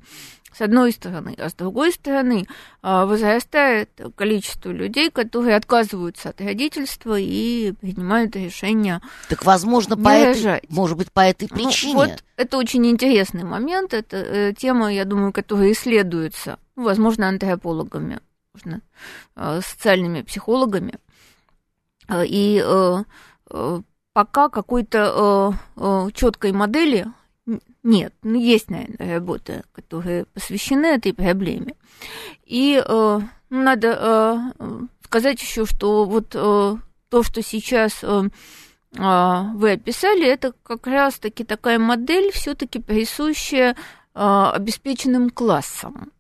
[0.57, 2.47] с одной стороны, а с другой стороны
[2.83, 9.03] э, возрастает количество людей, которые отказываются от родительства и принимают решение.
[9.29, 11.93] Так, возможно, по этой, может быть, по этой ну, причине.
[11.93, 13.93] Ну, вот это очень интересный момент.
[13.93, 18.21] Это э, тема, я думаю, которая исследуется, возможно, антропологами
[18.57, 18.83] возможно,
[19.37, 20.95] э, социальными психологами.
[22.09, 23.05] Э, и э,
[24.13, 25.55] пока какой-то
[26.15, 27.07] четкой модели
[27.83, 28.15] нет.
[28.23, 31.75] Ну, есть, наверное, работы, которые посвящены этой проблеме.
[32.45, 32.83] И
[33.51, 34.53] надо
[35.05, 42.81] сказать еще, что вот то, что сейчас вы описали, это как раз-таки такая модель, все-таки
[42.81, 43.77] присущая
[44.15, 46.11] обеспеченным классам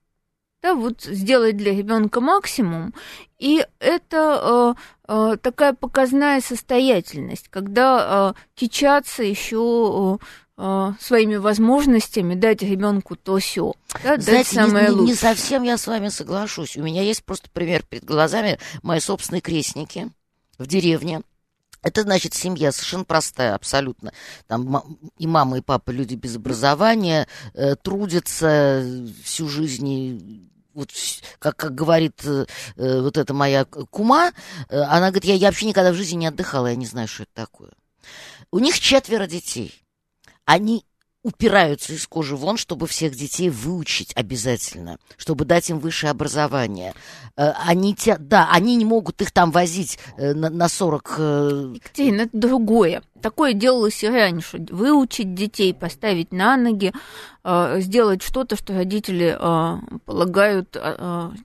[0.62, 2.94] да, вот сделать для ребенка максимум,
[3.38, 4.74] и это
[5.08, 10.18] э, э, такая показная состоятельность, когда э, кичаться еще
[10.56, 15.06] э, своими возможностями дать ребенку то все, да, дать самое не, лучшее.
[15.08, 16.76] Не совсем я с вами соглашусь.
[16.76, 20.10] У меня есть просто пример перед глазами мои собственные крестники
[20.58, 21.22] в деревне.
[21.86, 24.12] Это значит семья совершенно простая, абсолютно.
[24.48, 28.84] Там и мама, и папа люди без образования, э, трудятся
[29.22, 30.90] всю жизнь вот
[31.38, 34.32] как, как говорит э, э, вот эта моя кума,
[34.68, 37.22] э, она говорит, я, я вообще никогда в жизни не отдыхала, я не знаю, что
[37.22, 37.70] это такое.
[38.50, 39.72] У них четверо детей.
[40.44, 40.84] Они
[41.26, 46.94] упираются из кожи вон, чтобы всех детей выучить обязательно, чтобы дать им высшее образование.
[47.36, 51.14] Э, они, те, да, они не могут их там возить э, на, на 40...
[51.18, 53.02] Э, Екатерина, это другое.
[53.20, 54.64] Такое делалось и раньше.
[54.70, 56.92] Выучить детей, поставить на ноги,
[57.42, 59.36] сделать что-то, что родители
[60.04, 60.76] полагают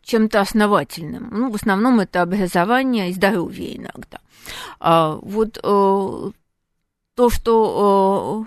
[0.03, 1.29] чем-то основательным.
[1.31, 4.19] Ну, в основном это образование и здоровье иногда.
[4.79, 6.33] А вот то,
[7.15, 8.45] что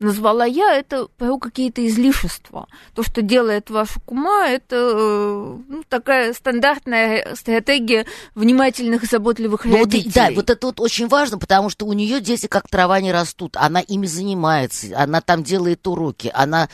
[0.00, 2.66] назвала я, это про какие-то излишества.
[2.94, 9.76] То, что делает ваша кума, это э, ну, такая стандартная стратегия внимательных и заботливых ну,
[9.76, 10.12] родителей.
[10.12, 13.56] Да, вот это вот очень важно, потому что у нее дети как трава не растут.
[13.56, 16.68] Она ими занимается, она там делает уроки, она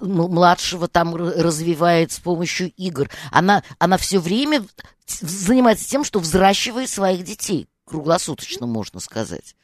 [0.00, 3.10] младшего там развивает с помощью игр.
[3.32, 4.64] Она, она все время
[5.06, 9.54] занимается тем, что взращивает своих детей круглосуточно, можно сказать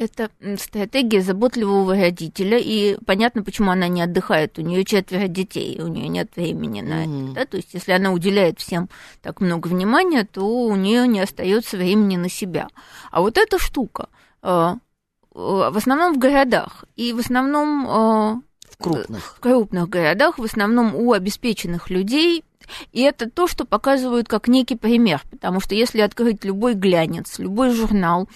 [0.00, 4.58] это стратегия заботливого родителя, и понятно, почему она не отдыхает.
[4.58, 7.24] У нее четверо детей, у нее нет времени на mm-hmm.
[7.26, 7.34] это.
[7.34, 7.44] Да?
[7.46, 8.88] То есть, если она уделяет всем
[9.22, 12.68] так много внимания, то у нее не остается времени на себя.
[13.10, 14.08] А вот эта штука
[14.42, 14.76] э, э,
[15.34, 19.36] в основном в городах, и в основном э, в крупных.
[19.36, 22.44] в крупных городах, в основном у обеспеченных людей,
[22.92, 27.70] и это то, что показывают как некий пример, потому что если открыть любой глянец, любой
[27.70, 28.28] журнал,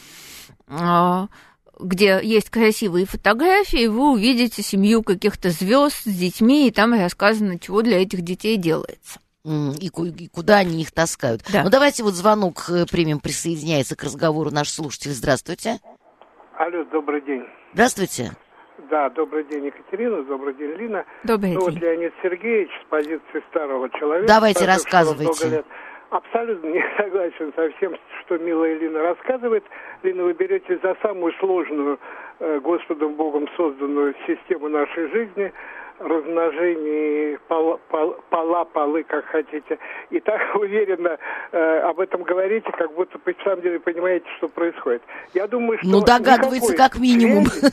[1.82, 7.82] где есть красивые фотографии, вы увидите семью каких-то звезд с детьми, и там рассказано, чего
[7.82, 9.20] для этих детей делается.
[9.44, 11.42] И, и куда они их таскают.
[11.52, 11.64] Да.
[11.64, 15.10] Ну, давайте вот звонок э, примем, присоединяется к разговору наш слушатель.
[15.10, 15.80] Здравствуйте.
[16.56, 17.42] Алло, добрый день.
[17.72, 18.32] Здравствуйте.
[18.88, 21.04] Да, добрый день, Екатерина, добрый день, Лина.
[21.24, 21.70] Добрый ну, день.
[21.70, 24.28] вот Леонид Сергеевич с позиции старого человека.
[24.28, 25.48] Давайте рассказывайте.
[25.48, 25.66] Лет,
[26.12, 29.64] абсолютно не согласен со всем, что милая Лина рассказывает.
[30.02, 31.98] Лина, вы берете за самую сложную
[32.38, 35.52] э, Господом Богом созданную систему нашей жизни,
[35.98, 37.80] размножение пола,
[38.28, 39.78] пола, полы, как хотите.
[40.10, 41.18] И так уверенно
[41.50, 45.02] э, об этом говорите, как будто по самом деле понимаете, что происходит.
[45.32, 45.88] Я думаю, что...
[45.88, 47.46] Ну, догадывается как минимум.
[47.46, 47.72] Связи,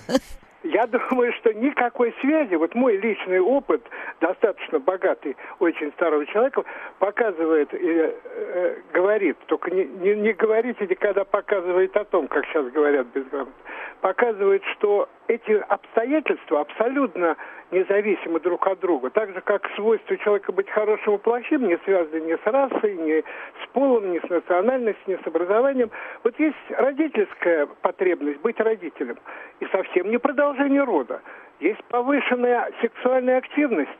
[0.63, 3.81] я думаю, что никакой связи, вот мой личный опыт,
[4.19, 6.63] достаточно богатый, очень старого человека,
[6.99, 12.65] показывает и э, говорит, только не, не, не говорите никогда показывает о том, как сейчас
[12.71, 13.53] говорят безграмотно,
[14.01, 17.37] показывает, что эти обстоятельства абсолютно
[17.69, 19.11] независимы друг от друга.
[19.11, 23.19] Так же, как свойство человека быть хорошим и плохим не связаны ни с расой, ни
[23.21, 25.91] с полом, ни с национальностью, ни с образованием.
[26.23, 29.17] Вот есть родительская потребность быть родителем.
[29.59, 31.21] И совсем не продолжение рода.
[31.59, 33.91] Есть повышенная сексуальная активность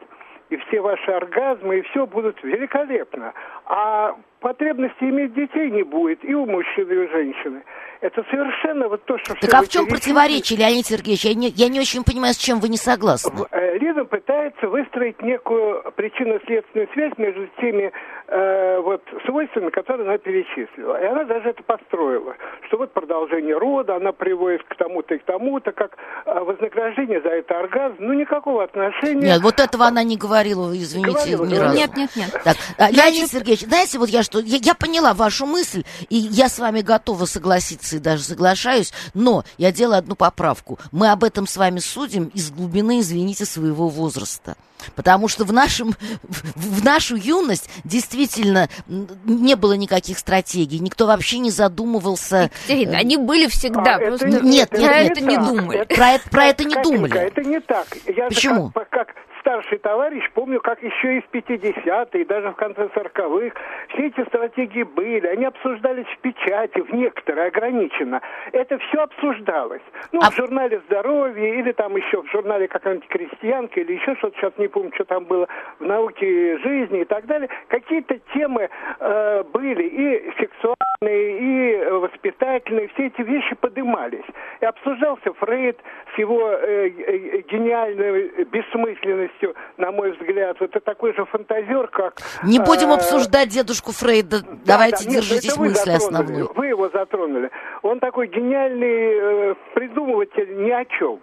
[0.49, 3.33] и все ваши оргазмы, и все будут великолепно.
[3.65, 7.61] А потребности иметь детей не будет и у мужчины, и у женщины.
[8.01, 9.35] Это совершенно вот то, что...
[9.35, 11.25] Так а в чем противоречие, Леонид Сергеевич?
[11.25, 13.45] Я не, я не очень понимаю, с чем вы не согласны.
[13.89, 17.91] Лиза пытается выстроить некую причинно-следственную связь между теми
[18.27, 21.01] э, вот свойствами, которые она перечислила.
[21.01, 22.35] И она даже это построила.
[22.67, 27.29] Что вот продолжение рода, она приводит к тому-то и к тому-то, как э, вознаграждение за
[27.29, 27.95] это оргазм.
[27.99, 29.33] Ну, никакого отношения...
[29.33, 31.75] Нет, вот этого она не говорила, извините, говорила, ни разу.
[31.75, 32.31] Нет, нет, нет.
[32.43, 32.95] Так, Значит...
[32.95, 34.39] Леонид Сергеевич, знаете, вот я что...
[34.39, 39.43] Я, я поняла вашу мысль, и я с вами готова согласиться позиции даже соглашаюсь, но
[39.57, 40.79] я делаю одну поправку.
[40.91, 44.55] Мы об этом с вами судим из глубины, извините, своего возраста.
[44.95, 51.51] Потому что в, нашем, в нашу юность действительно не было никаких стратегий, никто вообще не
[51.51, 52.49] задумывался.
[52.67, 55.79] Екатерина, они были всегда, а, просто это, нет, нет, нет, это не думали.
[55.79, 57.19] Это, про это, про это не думали.
[57.19, 57.87] Это не так.
[58.05, 58.71] Я Почему?
[58.71, 59.07] Как, как
[59.39, 63.55] старший товарищ, помню, как еще из 50-е, даже в конце 40-х,
[63.89, 68.21] все эти стратегии были, они обсуждались в печати, в некоторые, ограниченно.
[68.51, 69.81] Это все обсуждалось.
[70.11, 70.31] Ну, а...
[70.31, 74.67] в журнале «Здоровье» или там еще в журнале какая-нибудь «Крестьянка» или еще что-то, сейчас не
[74.67, 75.47] помню, что там было,
[75.79, 77.49] в «Науке жизни» и так далее.
[77.67, 84.25] Какие-то темы э, были и сексуальные, и воспитательные, все эти вещи подымались.
[84.61, 85.77] И обсуждался Фрейд
[86.15, 92.15] с его э, э, гениальной бессмысленностью на мой взгляд, это такой же фантазер, как...
[92.43, 96.47] Не будем э, обсуждать дедушку Фрейда, да, давайте да, держитесь нет, мысли основной.
[96.55, 97.49] Вы его затронули.
[97.81, 101.19] Он такой гениальный э, придумыватель ни о чем.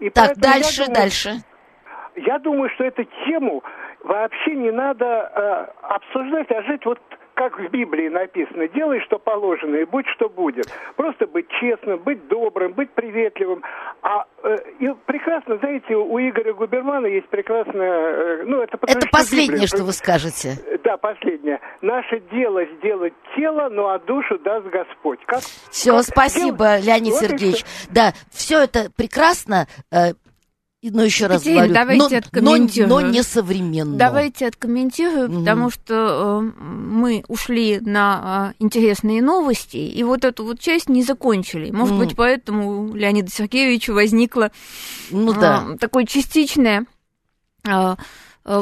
[0.00, 1.30] И так, дальше, думаю, дальше.
[2.16, 3.62] Я думаю, что эту тему
[4.02, 7.00] вообще не надо э, обсуждать, а жить вот
[7.34, 10.66] как в Библии написано, делай, что положено, и будь, что будет.
[10.96, 13.62] Просто быть честным, быть добрым, быть приветливым.
[14.02, 18.40] А э, и прекрасно, знаете, у Игоря Губермана есть прекрасная...
[18.40, 19.66] Э, ну, это, это последнее, Библия.
[19.66, 20.56] что вы скажете.
[20.84, 21.60] Да, последнее.
[21.82, 25.20] Наше дело сделать тело, ну а душу даст Господь.
[25.26, 26.86] Как, все, как спасибо, дел...
[26.86, 27.64] Леонид вот Сергеевич.
[27.90, 29.66] Да, все это прекрасно.
[29.90, 30.12] Э,
[30.90, 33.96] но еще раз Екатерина, говорю, давайте но, но, но не современно.
[33.96, 35.40] Давайте откомментирую, угу.
[35.40, 41.02] потому что э, мы ушли на э, интересные новости, и вот эту вот часть не
[41.02, 41.70] закончили.
[41.70, 42.04] Может угу.
[42.04, 44.50] быть, поэтому у Леонида Сергеевича возникло
[45.10, 45.64] ну, да.
[45.70, 46.84] э, такое частичное...
[47.66, 47.96] Э,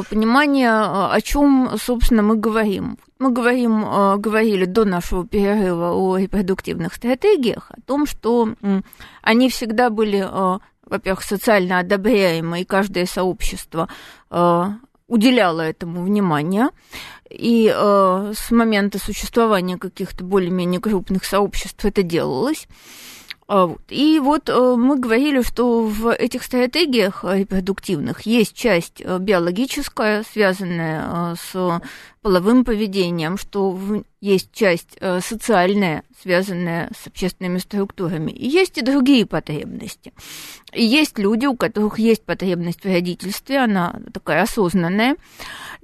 [0.09, 2.97] понимание, о чем, собственно, мы говорим.
[3.19, 3.81] Мы говорим,
[4.21, 8.55] говорили до нашего перерыва о репродуктивных стратегиях, о том, что
[9.21, 10.25] они всегда были,
[10.85, 13.87] во-первых, социально одобряемы, и каждое сообщество
[15.07, 16.69] уделяло этому внимание.
[17.29, 22.67] И э, с момента существования каких-то более-менее крупных сообществ это делалось.
[23.47, 30.23] А, и вот э, мы говорили, что в этих стратегиях репродуктивных есть часть э, биологическая,
[30.23, 31.81] связанная э, с
[32.21, 33.77] половым поведением, что
[34.21, 40.13] есть часть социальная, связанная с общественными структурами, и есть и другие потребности.
[40.71, 45.17] И есть люди, у которых есть потребность в родительстве, она такая осознанная,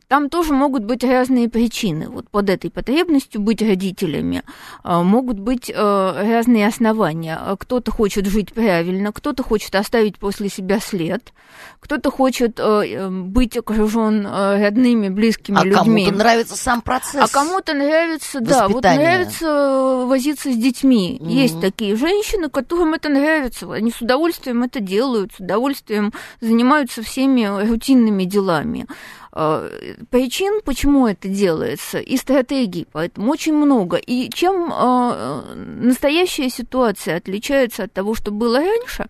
[0.08, 2.08] там тоже могут быть разные причины.
[2.08, 4.44] Вот под этой потребностью быть родителями
[4.84, 7.38] могут быть разные основания.
[7.58, 11.34] Кто-то хочет жить правильно, кто-то хочет оставить после себя след,
[11.80, 16.04] кто-то хочет а, быть окружен родными, близкими а людьми.
[16.04, 17.22] А кому-то нравится сам процесс.
[17.22, 21.20] А кому-то нравится, да, вот нравится возиться с детьми.
[21.20, 21.30] Mm-hmm.
[21.30, 23.72] Есть такие женщины, которым это нравится.
[23.72, 28.88] Они с удовольствием это делают, с удовольствием занимаются всеми рутинными делами.
[29.32, 33.98] Э, причин, почему это делается, и стратегий, поэтому очень много.
[33.98, 39.08] И чем э, настоящая ситуация отличается от того, что было раньше,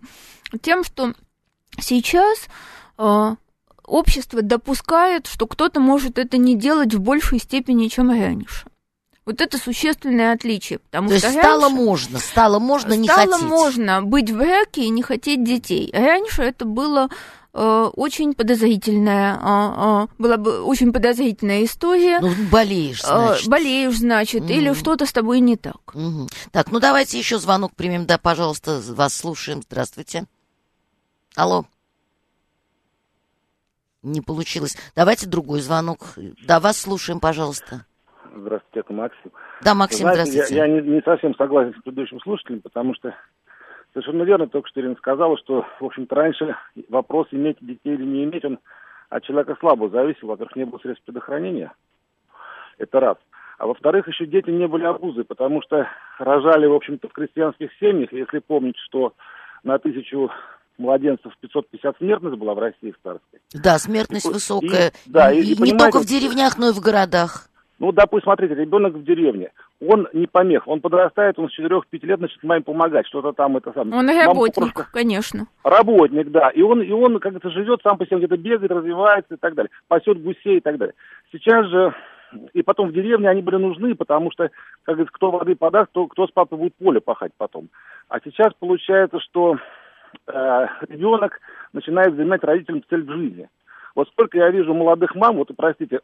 [0.62, 1.14] тем, что
[1.80, 2.48] сейчас
[2.98, 3.36] э,
[3.86, 8.69] общество допускает, что кто-то может это не делать в большей степени, чем раньше.
[9.30, 10.80] Вот это существенное отличие.
[10.80, 13.36] Потому То что есть стало можно, стало можно не стало хотеть.
[13.36, 15.90] Стало можно быть в браке и не хотеть детей.
[15.94, 17.10] Раньше это было
[17.52, 22.20] Э, очень подозрительная, а, была бы очень подозрительная история.
[22.20, 23.48] Ну, болеешь, э, значит.
[23.48, 24.52] Болеешь, значит, угу.
[24.52, 25.96] или что-то с тобой не так.
[25.96, 26.30] Угу.
[26.52, 28.06] Так, ну давайте еще звонок примем.
[28.06, 29.64] Да, пожалуйста, вас слушаем.
[29.64, 30.26] Здравствуйте.
[31.36, 31.66] Алло.
[34.04, 34.78] Не получилось.
[34.96, 36.14] Давайте другой звонок.
[36.46, 37.86] Да, вас слушаем, пожалуйста.
[38.36, 39.32] Здравствуйте, это Максим.
[39.64, 40.56] Да, Максим, Знаете, здравствуйте.
[40.56, 43.14] Я, я не, не совсем согласен с предыдущим слушателем, потому что
[43.94, 46.56] Совершенно верно, только что Ирина сказала, что, в общем-то, раньше
[46.90, 48.60] вопрос, иметь детей или не иметь, он
[49.10, 50.28] от человека слабо зависел.
[50.28, 51.74] Во-первых, не было средств предохранения.
[52.78, 53.18] Это раз.
[53.58, 55.88] А во-вторых, еще дети не были обузой, потому что
[56.20, 58.14] рожали, в общем-то, в крестьянских семьях.
[58.14, 59.14] Если помнить, что
[59.64, 60.30] на тысячу
[60.78, 63.40] младенцев 550 смертность была в России в царской.
[63.54, 64.90] Да, смертность и, высокая.
[64.90, 67.49] И, да, и, и, и не только в деревнях, но и в городах.
[67.80, 69.52] Ну, допустим, смотрите, ребенок в деревне
[69.82, 70.68] он не помех.
[70.68, 73.98] Он подрастает, он с 4-5 лет начнет маме помогать, что-то там это самое.
[73.98, 74.92] Он работник, просто...
[74.92, 75.48] конечно.
[75.64, 76.50] Работник, да.
[76.50, 79.56] И он, и он как это живет, сам по себе где-то бегает, развивается и так
[79.56, 79.70] далее.
[79.88, 80.94] Пасет гусей и так далее.
[81.32, 81.96] Сейчас же
[82.54, 84.50] и потом в деревне они были нужны, потому что,
[84.84, 87.70] как говорится, кто воды подаст, то кто с папой будет поле пахать потом.
[88.08, 89.58] А сейчас получается, что
[90.28, 91.40] э, ребенок
[91.74, 93.50] начинает занимать родителям цель в жизни.
[93.96, 96.02] Вот сколько я вижу молодых мам, вот, простите,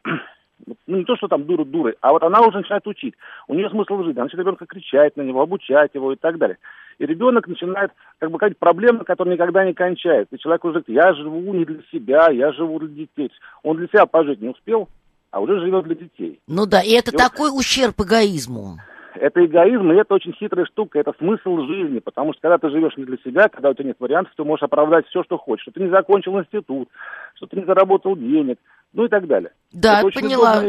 [0.66, 3.16] ну, не то, что там дура дурой, а вот она уже начинает учить.
[3.48, 4.20] У нее смысл жизни.
[4.20, 6.58] Она начинает ребенка кричать на него, обучать его и так далее.
[6.98, 10.36] И ребенок начинает, как бы, какая-то проблема, которая никогда не кончается.
[10.36, 13.32] И человек уже говорит, я живу не для себя, я живу для детей.
[13.64, 14.88] Он для себя пожить не успел,
[15.32, 16.40] а уже живет для детей.
[16.48, 17.60] Ну да, и это и такой вот...
[17.60, 18.78] ущерб эгоизму.
[19.16, 22.98] Это эгоизм, и это очень хитрая штука, это смысл жизни, потому что когда ты живешь
[22.98, 25.72] не для себя, когда у тебя нет вариантов, ты можешь оправдать все, что хочешь, что
[25.72, 26.90] ты не закончил институт,
[27.36, 28.58] что ты не заработал денег,
[28.94, 29.52] ну и так далее.
[29.72, 30.64] Да, это поняла.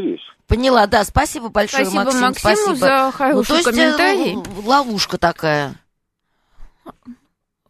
[0.48, 2.20] Поняла, да, спасибо большое, спасибо, Максим.
[2.20, 4.36] Максиму спасибо за хороший ну, то есть, э, комментарий.
[4.64, 5.74] Ловушка такая.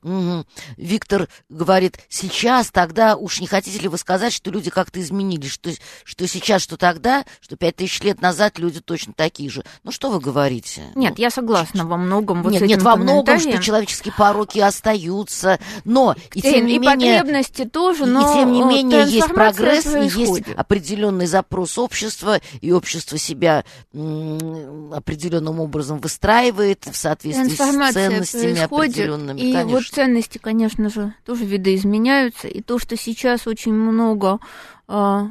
[0.07, 0.47] Угу.
[0.77, 5.73] Виктор говорит, сейчас, тогда, уж не хотите ли вы сказать, что люди как-то изменились, что,
[6.05, 9.65] что сейчас, что тогда, что пять тысяч лет назад люди точно такие же.
[9.83, 10.85] Ну, что вы говорите?
[10.95, 15.59] Нет, ну, я согласна во многом вот Нет, нет, во многом, что человеческие пороки остаются,
[15.85, 17.19] но и тем не и менее...
[17.19, 22.71] потребности тоже, но И тем не менее есть прогресс, и есть определенный запрос общества, и
[22.71, 29.73] общество себя определенным образом выстраивает в соответствии с ценностями определенными, и конечно.
[29.73, 32.49] Вот ценности, конечно же, тоже видоизменяются.
[32.49, 34.41] И то, что сейчас очень много
[34.89, 35.23] э,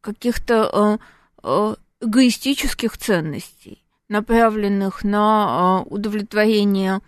[0.00, 0.98] каких-то
[1.42, 7.00] э, эгоистических ценностей, направленных на э, удовлетворение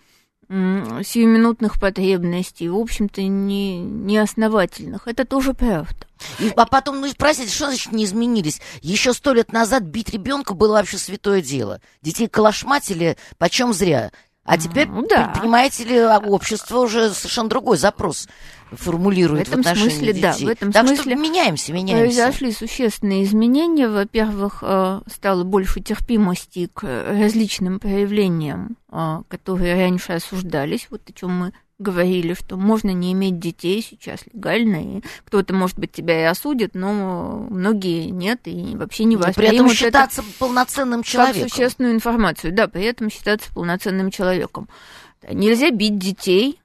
[0.50, 5.08] э, сиюминутных потребностей, в общем-то, не, неосновательных.
[5.08, 6.06] Это тоже правда.
[6.38, 8.60] И, а потом, ну, спросите, что значит не изменились?
[8.82, 11.80] Еще сто лет назад бить ребенка было вообще святое дело.
[12.02, 14.10] Детей калашматили почем зря.
[14.50, 15.32] А теперь, ну, да.
[15.38, 18.26] понимаете ли, а общество уже совершенно другой запрос
[18.72, 20.22] формулирует в, этом в отношении смысле, детей.
[20.22, 22.24] Да, в этом так смысле что меняемся, меняемся.
[22.24, 23.88] Произошли существенные изменения.
[23.88, 31.30] Во-первых, э, стало больше терпимости к различным проявлениям, э, которые раньше осуждались, вот о чем
[31.30, 36.24] мы говорили, что можно не иметь детей сейчас легально, и кто-то, может быть, тебя и
[36.24, 41.42] осудит, но многие нет, и вообще не воспримут При этом считаться это полноценным человеком.
[41.42, 44.68] Как существенную информацию, да, при этом считаться полноценным человеком.
[45.28, 46.60] Нельзя бить детей,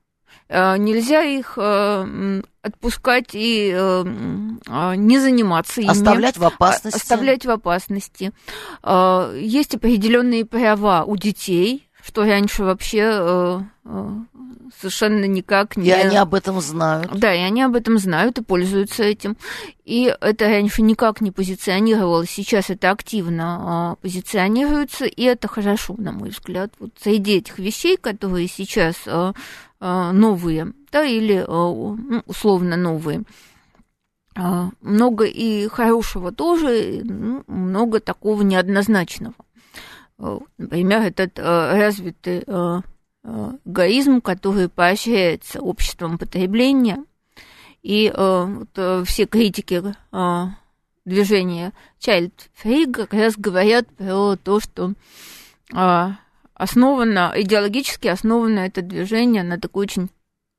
[0.48, 4.04] э, нельзя их э, отпускать и э,
[4.96, 5.92] не заниматься ими.
[5.92, 6.98] Оставлять в опасности.
[6.98, 8.32] Оставлять в опасности.
[8.84, 13.66] Есть определенные права у детей, что раньше вообще
[14.80, 15.90] совершенно никак не...
[15.90, 17.12] И они об этом знают.
[17.14, 19.38] Да, и они об этом знают и пользуются этим.
[19.84, 23.58] И это раньше никак не позиционировалось, сейчас это активно
[23.92, 26.74] а, позиционируется, и это хорошо, на мой взгляд.
[26.80, 29.34] Вот среди этих вещей, которые сейчас а,
[29.80, 33.24] а, новые, да, или ну, условно новые,
[34.82, 39.36] много и хорошего тоже, ну, много такого неоднозначного.
[40.58, 42.44] Например, этот развитый
[43.66, 47.04] эгоизм, который поощряется обществом потребления.
[47.82, 50.46] И э, вот, э, все критики э,
[51.06, 52.32] движения Child
[52.64, 54.94] Free как раз говорят про то, что
[55.74, 56.08] э,
[56.54, 60.10] основано, идеологически основано это движение на такой очень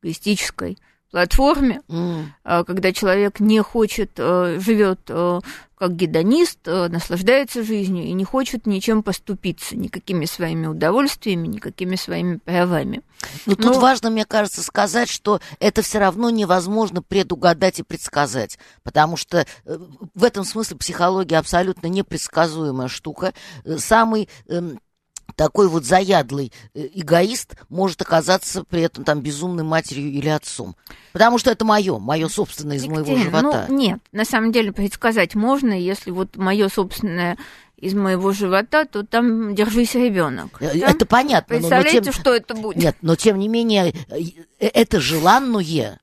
[0.02, 0.78] эгоистической
[1.10, 2.64] платформе, mm.
[2.64, 5.40] когда человек не хочет, э, живет э,
[5.76, 13.02] как гедонист, наслаждается жизнью и не хочет ничем поступиться, никакими своими удовольствиями, никакими своими правами.
[13.44, 18.58] Но, Но тут важно, мне кажется, сказать, что это все равно невозможно предугадать и предсказать,
[18.84, 19.44] потому что
[20.14, 23.34] в этом смысле психология абсолютно непредсказуемая штука.
[23.76, 24.78] Самый эм,
[25.34, 30.76] такой вот заядлый э, эгоист может оказаться при этом там безумной матерью или отцом.
[31.12, 33.66] Потому что это мое, мое собственное из Екатерина, моего живота.
[33.68, 37.36] Ну, нет, на самом деле предсказать можно, если вот мое собственное
[37.76, 40.60] из моего живота, то там держись ребенок.
[40.60, 41.06] Э, это да?
[41.06, 41.56] понятно.
[41.56, 42.20] Представляете, но, но тем...
[42.20, 42.76] что это будет?
[42.76, 44.20] Нет, но тем не менее, э,
[44.58, 46.00] это желанное,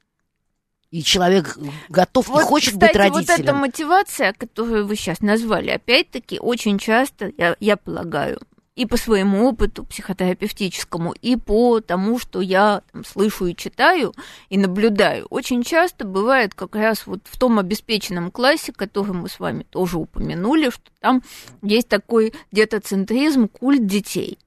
[0.91, 1.57] и человек
[1.89, 3.25] готов вот, и хочет кстати, быть родителем.
[3.27, 8.39] вот эта мотивация, которую вы сейчас назвали, опять-таки, очень часто, я, я полагаю,
[8.75, 14.13] и по своему опыту психотерапевтическому, и по тому, что я там, слышу и читаю,
[14.49, 15.27] и наблюдаю.
[15.29, 19.97] Очень часто бывает как раз вот в том обеспеченном классе, который мы с вами тоже
[19.97, 21.21] упомянули, что там
[21.61, 24.39] есть такой детоцентризм, культ детей.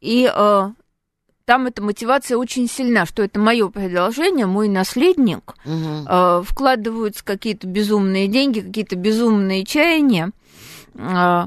[0.00, 0.70] И э,
[1.44, 6.06] там эта мотивация очень сильна, что это мое продолжение, мой наследник, угу.
[6.08, 10.30] э, вкладываются какие-то безумные деньги, какие-то безумные чаяния,
[10.94, 11.46] э,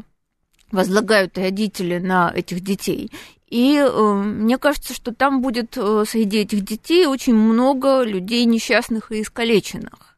[0.74, 3.11] возлагают родители на этих детей.
[3.47, 9.11] И э, мне кажется, что там будет э, среди этих детей очень много людей несчастных
[9.11, 10.13] и искалеченных.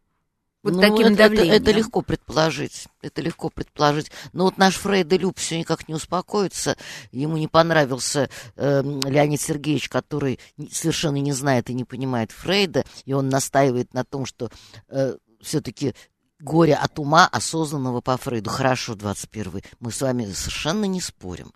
[0.63, 1.53] Вот ну, таким это, давлением.
[1.53, 2.87] Это, это легко предположить.
[3.03, 4.09] Это легко предположить.
[4.33, 6.75] Но вот наш Фрейд и Люб все никак не успокоится.
[7.11, 10.39] Ему не понравился э, Леонид Сергеевич, который
[10.71, 14.49] совершенно не знает и не понимает Фрейда, и он настаивает на том, что
[14.87, 15.93] э, все-таки
[16.39, 18.49] горе от ума, осознанного по Фрейду.
[18.49, 21.53] Хорошо, 21 Мы с вами совершенно не спорим.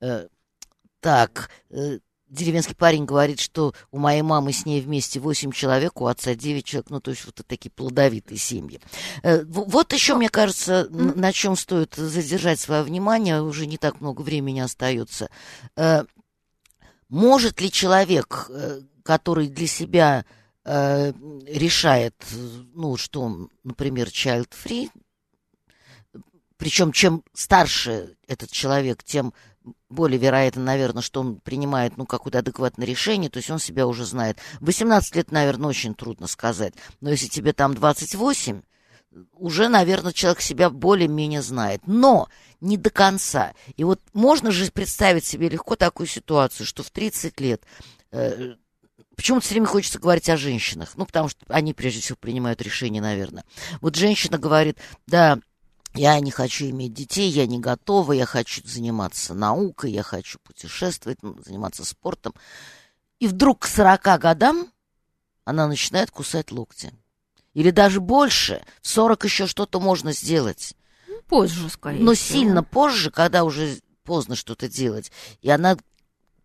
[0.00, 0.26] Э,
[1.00, 1.98] так, э,
[2.28, 6.64] деревенский парень говорит, что у моей мамы с ней вместе 8 человек, у отца 9
[6.64, 8.80] человек, ну, то есть вот такие плодовитые семьи.
[9.22, 14.22] Э, вот еще, мне кажется, на чем стоит задержать свое внимание, уже не так много
[14.22, 15.30] времени остается.
[17.08, 18.50] Может ли человек,
[19.02, 20.26] который для себя
[20.68, 21.12] э,
[21.46, 22.14] решает,
[22.74, 24.90] ну, что он, например, child-free,
[26.58, 29.32] причем чем старше этот человек, тем
[29.88, 34.04] более вероятно, наверное, что он принимает, ну, какое-то адекватное решение, то есть он себя уже
[34.04, 34.38] знает.
[34.60, 38.60] 18 лет, наверное, очень трудно сказать, но если тебе там 28,
[39.32, 41.80] уже, наверное, человек себя более-менее знает.
[41.86, 42.28] Но
[42.60, 43.54] не до конца.
[43.76, 47.62] И вот можно же представить себе легко такую ситуацию, что в 30 лет
[48.12, 48.54] э,
[49.18, 50.90] Почему-то все время хочется говорить о женщинах.
[50.94, 53.44] Ну, потому что они, прежде всего, принимают решения, наверное.
[53.80, 55.40] Вот женщина говорит, да,
[55.94, 61.18] я не хочу иметь детей, я не готова, я хочу заниматься наукой, я хочу путешествовать,
[61.22, 62.32] ну, заниматься спортом.
[63.18, 64.68] И вдруг к 40 годам
[65.44, 66.94] она начинает кусать локти.
[67.54, 68.64] Или даже больше.
[68.82, 70.76] В 40 еще что-то можно сделать.
[71.26, 72.38] Позже, скорее Но всего.
[72.38, 75.10] сильно позже, когда уже поздно что-то делать.
[75.42, 75.76] И она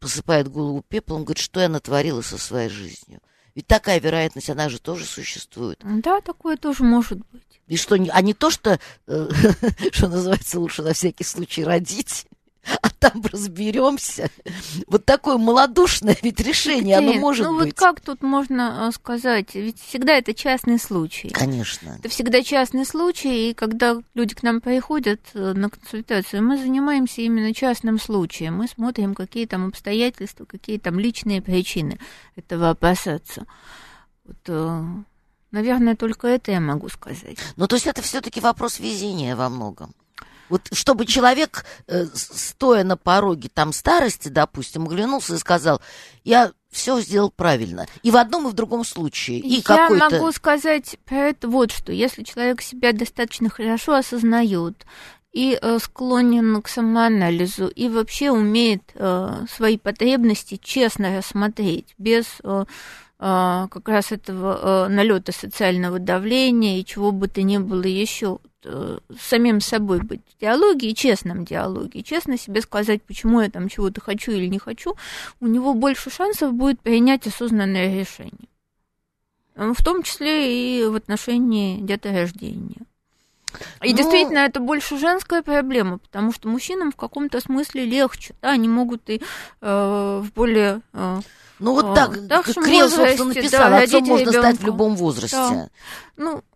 [0.04, 3.22] посыпает голову пеплом, говорит, что я натворила со своей жизнью.
[3.56, 5.80] Ведь такая вероятность, она же тоже существует.
[5.82, 7.62] Да, такое тоже может быть.
[7.68, 9.30] И что, а не то, что, э,
[9.94, 12.26] что называется, лучше на всякий случай родить,
[12.82, 14.30] а там разберемся.
[14.88, 17.66] Вот такое малодушное ведь решение, оно может ну быть.
[17.68, 19.56] вот как тут можно а, сказать?
[19.56, 21.30] Ведь всегда это частный случай.
[21.30, 21.96] Конечно.
[22.00, 27.22] Это всегда частный случай, и когда люди к нам приходят э, на консультацию, мы занимаемся
[27.22, 28.56] именно частным случаем.
[28.56, 32.00] Мы смотрим, какие там обстоятельства, какие там личные причины
[32.36, 33.46] этого опасаться.
[34.26, 34.84] Вот, э,
[35.52, 37.38] наверное, только это я могу сказать.
[37.58, 39.94] Ну, то есть это все-таки вопрос везения во многом.
[40.50, 45.82] Вот чтобы человек, э, стоя на пороге там старости, допустим, оглянулся и сказал,
[46.24, 47.86] я все сделал правильно.
[48.02, 49.40] И в одном, и в другом случае.
[49.40, 51.92] И Я могу сказать про это вот что.
[51.92, 54.86] Если человек себя достаточно хорошо осознает
[55.32, 62.66] и э, склонен к самоанализу, и вообще умеет э, свои потребности честно рассмотреть, без э,
[63.20, 69.28] как раз этого налета социального давления и чего бы то ни было еще э, с
[69.28, 74.02] самим собой быть в диалоге и честном диалоге, честно себе сказать, почему я там чего-то
[74.02, 74.96] хочу или не хочу,
[75.40, 78.50] у него больше шансов будет принять осознанное решение.
[79.56, 82.82] Э, В том числе и в отношении деторождения.
[83.84, 88.34] И Ну- действительно, это больше женская проблема, потому что мужчинам в каком-то смысле легче.
[88.42, 89.22] Да, они могут и
[89.62, 91.20] э, в более э,
[91.60, 95.38] Ну вот А, так, старшем Крел, собственно, написал, да, отцом можно стать в любом возрасте.
[95.38, 95.70] Да.
[96.18, 96.53] Ну, э,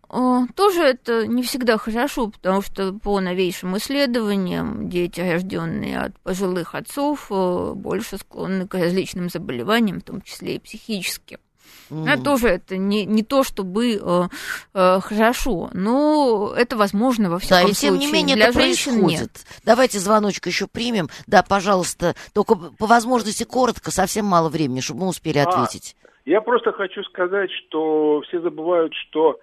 [0.54, 7.26] тоже это не всегда хорошо, потому что по новейшим исследованиям дети, рожденные от пожилых отцов,
[7.30, 11.38] э, больше склонны к различным заболеваниям, в том числе и психическим.
[11.90, 12.06] Мгм.
[12.06, 14.28] Это тоже это не, не то, чтобы э,
[14.74, 18.06] э, хорошо, но это возможно во Да, всяком и тем случае.
[18.06, 19.20] не менее Для это женщин происходит.
[19.20, 19.46] нет.
[19.64, 21.08] Давайте звоночек еще примем.
[21.26, 25.96] Да, пожалуйста, только по возможности коротко, совсем мало времени, чтобы мы успели А, ответить.
[26.26, 29.36] Я просто хочу сказать, что все забывают, что э,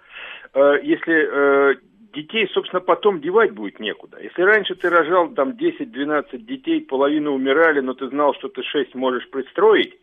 [0.82, 1.74] если э,
[2.14, 4.18] детей, собственно, потом девать будет некуда.
[4.20, 8.94] Если раньше ты рожал там 10-12 детей, половина умирали, но ты знал, что ты 6
[8.94, 9.94] можешь пристроить,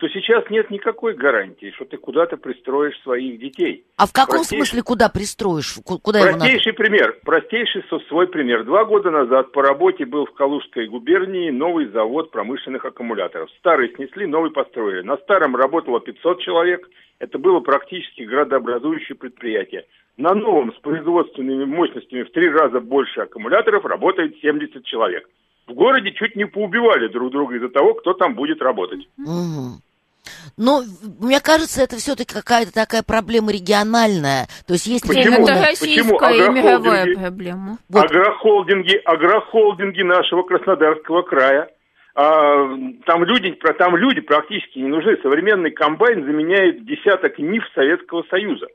[0.00, 3.84] то сейчас нет никакой гарантии, что ты куда-то пристроишь своих детей.
[3.98, 5.74] А в каком простейший- смысле куда пристроишь?
[5.84, 6.40] Ку- Куда его надо?
[6.40, 8.64] Простейший пример, простейший свой пример.
[8.64, 13.50] Два года назад по работе был в Калужской губернии новый завод промышленных аккумуляторов.
[13.58, 15.02] Старый снесли, новый построили.
[15.02, 16.88] На старом работало 500 человек.
[17.18, 19.84] Это было практически градообразующее предприятие.
[20.16, 25.28] На новом с производственными мощностями в три раза больше аккумуляторов работает 70 человек.
[25.66, 29.06] В городе чуть не поубивали друг друга из-за того, кто там будет работать.
[29.18, 29.82] Мгм.
[30.56, 30.82] Ну,
[31.20, 34.46] мне кажется, это все-таки какая-то такая проблема региональная.
[34.66, 35.46] То есть есть Почему?
[35.46, 37.78] Это российская и мировая проблема.
[37.88, 38.04] Вот.
[38.04, 41.70] Агрохолдинги, агрохолдинги нашего Краснодарского края.
[42.14, 42.68] А,
[43.06, 45.16] там люди, там люди практически не нужны.
[45.22, 48.66] Современный комбайн заменяет десяток НИФ Советского Союза.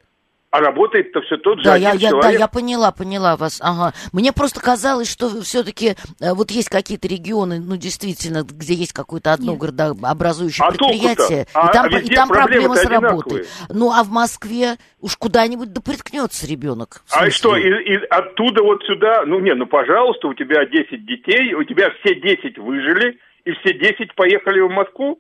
[0.52, 2.40] А работает-то все тот же Да, один я, я, да, человек.
[2.40, 3.60] я поняла, поняла вас.
[3.62, 3.94] Ага.
[4.14, 9.52] Мне просто казалось, что все-таки вот есть какие-то регионы, ну, действительно, где есть какое-то одно
[9.52, 9.60] Нет.
[9.60, 13.40] городообразующее А предприятие, А и там, везде и там проблема проблемы-то с работой.
[13.42, 13.46] одинаковые.
[13.70, 17.02] Ну, а в Москве уж куда-нибудь да приткнется ребенок.
[17.12, 21.54] А что, из, из- оттуда вот сюда, ну не, ну пожалуйста, у тебя 10 детей,
[21.54, 25.20] у тебя все 10 выжили, и все 10 поехали в Москву?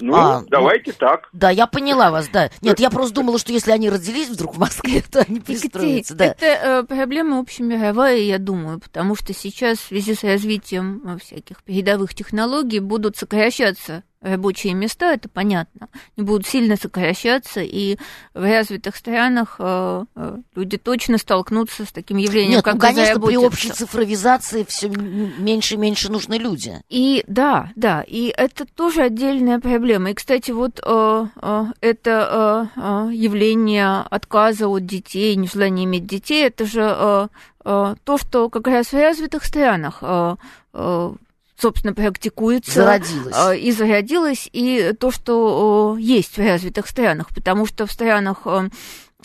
[0.00, 1.28] Ну, А, ну, давайте так.
[1.32, 2.50] Да, я поняла вас, да.
[2.60, 6.26] Нет, я просто думала, что если они родились вдруг в Москве, то они пристроятся, да.
[6.26, 11.62] Это э, проблема общемировая, я думаю, потому что сейчас в связи с развитием э, всяких
[11.62, 17.96] передовых технологий будут сокращаться рабочие места, это понятно, будут сильно сокращаться, и
[18.34, 23.20] в развитых странах э, э, люди точно столкнутся с таким явлением, Нет, как ну, конечно,
[23.20, 26.80] при общей цифровизации все меньше и меньше нужны люди.
[26.90, 30.10] И да, да, и это тоже отдельная проблема.
[30.10, 36.66] И, кстати, вот э, э, это э, явление отказа от детей, нежелания иметь детей, это
[36.66, 37.28] же э,
[37.64, 40.36] э, то, что как раз в развитых странах э,
[40.74, 41.12] э,
[41.60, 42.72] собственно, практикуется.
[42.72, 43.36] Зародилось.
[43.36, 48.68] э, И зародилось, и то, что есть в развитых странах, потому что в странах э,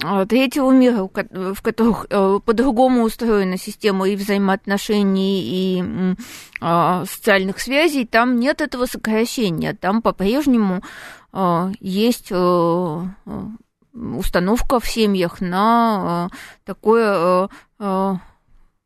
[0.04, 5.84] э, третьего мира, в которых э, по-другому устроена система и взаимоотношений, и
[6.62, 9.74] а, социальных связей, там нет этого сокращения.
[9.74, 10.82] Там по-прежнему
[11.82, 12.32] есть
[13.94, 16.30] установка в семьях на
[16.64, 17.50] такое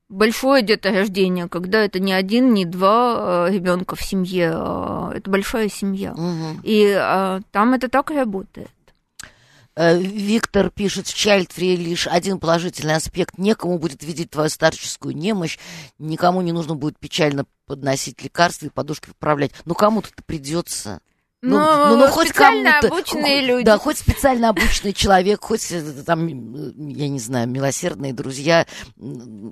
[0.10, 6.14] большое деторождение, когда это не один, не два ребенка в семье, а это большая семья.
[6.14, 6.62] Мгм.
[6.64, 8.70] И а, там это так работает.
[9.76, 13.38] Э, Виктор пишет, в Чайльдфри лишь один положительный аспект.
[13.38, 15.57] Некому будет видеть твою старческую немощь,
[15.99, 19.51] никому не нужно будет печально подносить лекарства и подушки поправлять.
[19.64, 20.99] Ну, кому-то придется.
[21.41, 23.65] Ну, ну, ну, хоть специально обученные люди.
[23.65, 28.67] Да, хоть специально обученный человек, хоть э, там, я не знаю, милосердные друзья.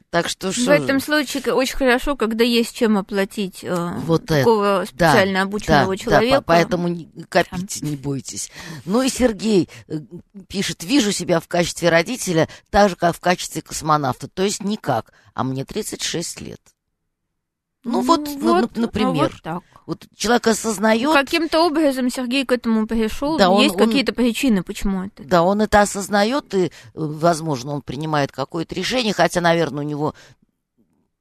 [0.09, 4.91] Так что В этом случае очень хорошо, когда есть чем оплатить э, вот такого это.
[4.91, 6.35] специально да, обученного да, человека.
[6.38, 8.51] Да, поэтому копите, не бойтесь.
[8.83, 9.99] Ну и Сергей э,
[10.49, 14.27] пишет, вижу себя в качестве родителя так же, как в качестве космонавта.
[14.27, 15.13] То есть никак.
[15.33, 16.59] А мне 36 лет.
[17.85, 19.31] Ну, ну вот, вот, например.
[19.31, 19.63] Вот так.
[19.88, 21.13] Вот человек осознает...
[21.13, 23.38] Каким-то образом Сергей к этому пришел.
[23.38, 25.23] Да, Есть он, какие-то причины, почему это.
[25.23, 30.13] Да, он это осознает, и, возможно, он принимает какое-то решение, хотя, наверное, у него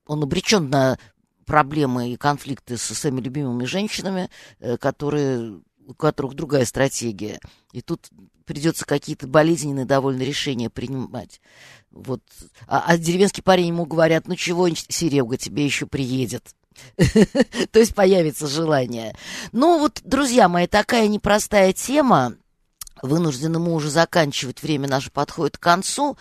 [0.04, 0.98] он обречен на
[1.46, 7.38] проблемы и конфликты со своими любимыми женщинами, э, которые, у которых другая стратегия.
[7.72, 8.08] И тут
[8.46, 11.40] придется какие-то болезненные довольно решения принимать.
[11.92, 12.20] Вот.
[12.66, 16.42] А, а деревенский парень ему говорят, ну чего, Серега, тебе еще приедет.
[16.96, 19.14] То есть появится желание.
[19.52, 22.34] Ну вот, друзья мои, такая непростая тема.
[23.02, 26.16] Вынуждены мы уже заканчивать, время наше подходит к концу.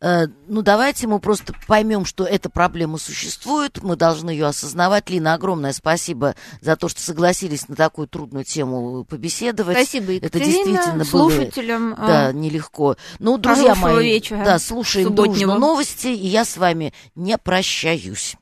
[0.00, 5.08] Э, ну, давайте мы просто поймем, что эта проблема существует, мы должны ее осознавать.
[5.08, 9.76] Лина, огромное спасибо за то, что согласились на такую трудную тему побеседовать.
[9.76, 11.94] Спасибо, Екатерина, Это действительно слушателям.
[11.94, 12.96] Было, да, нелегко.
[13.20, 15.52] Ну, друзья мои, вечера, да, слушаем субботнего.
[15.52, 18.36] дружно новости, и я с вами не прощаюсь.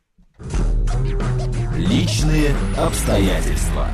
[1.95, 3.89] Личные обстоятельства.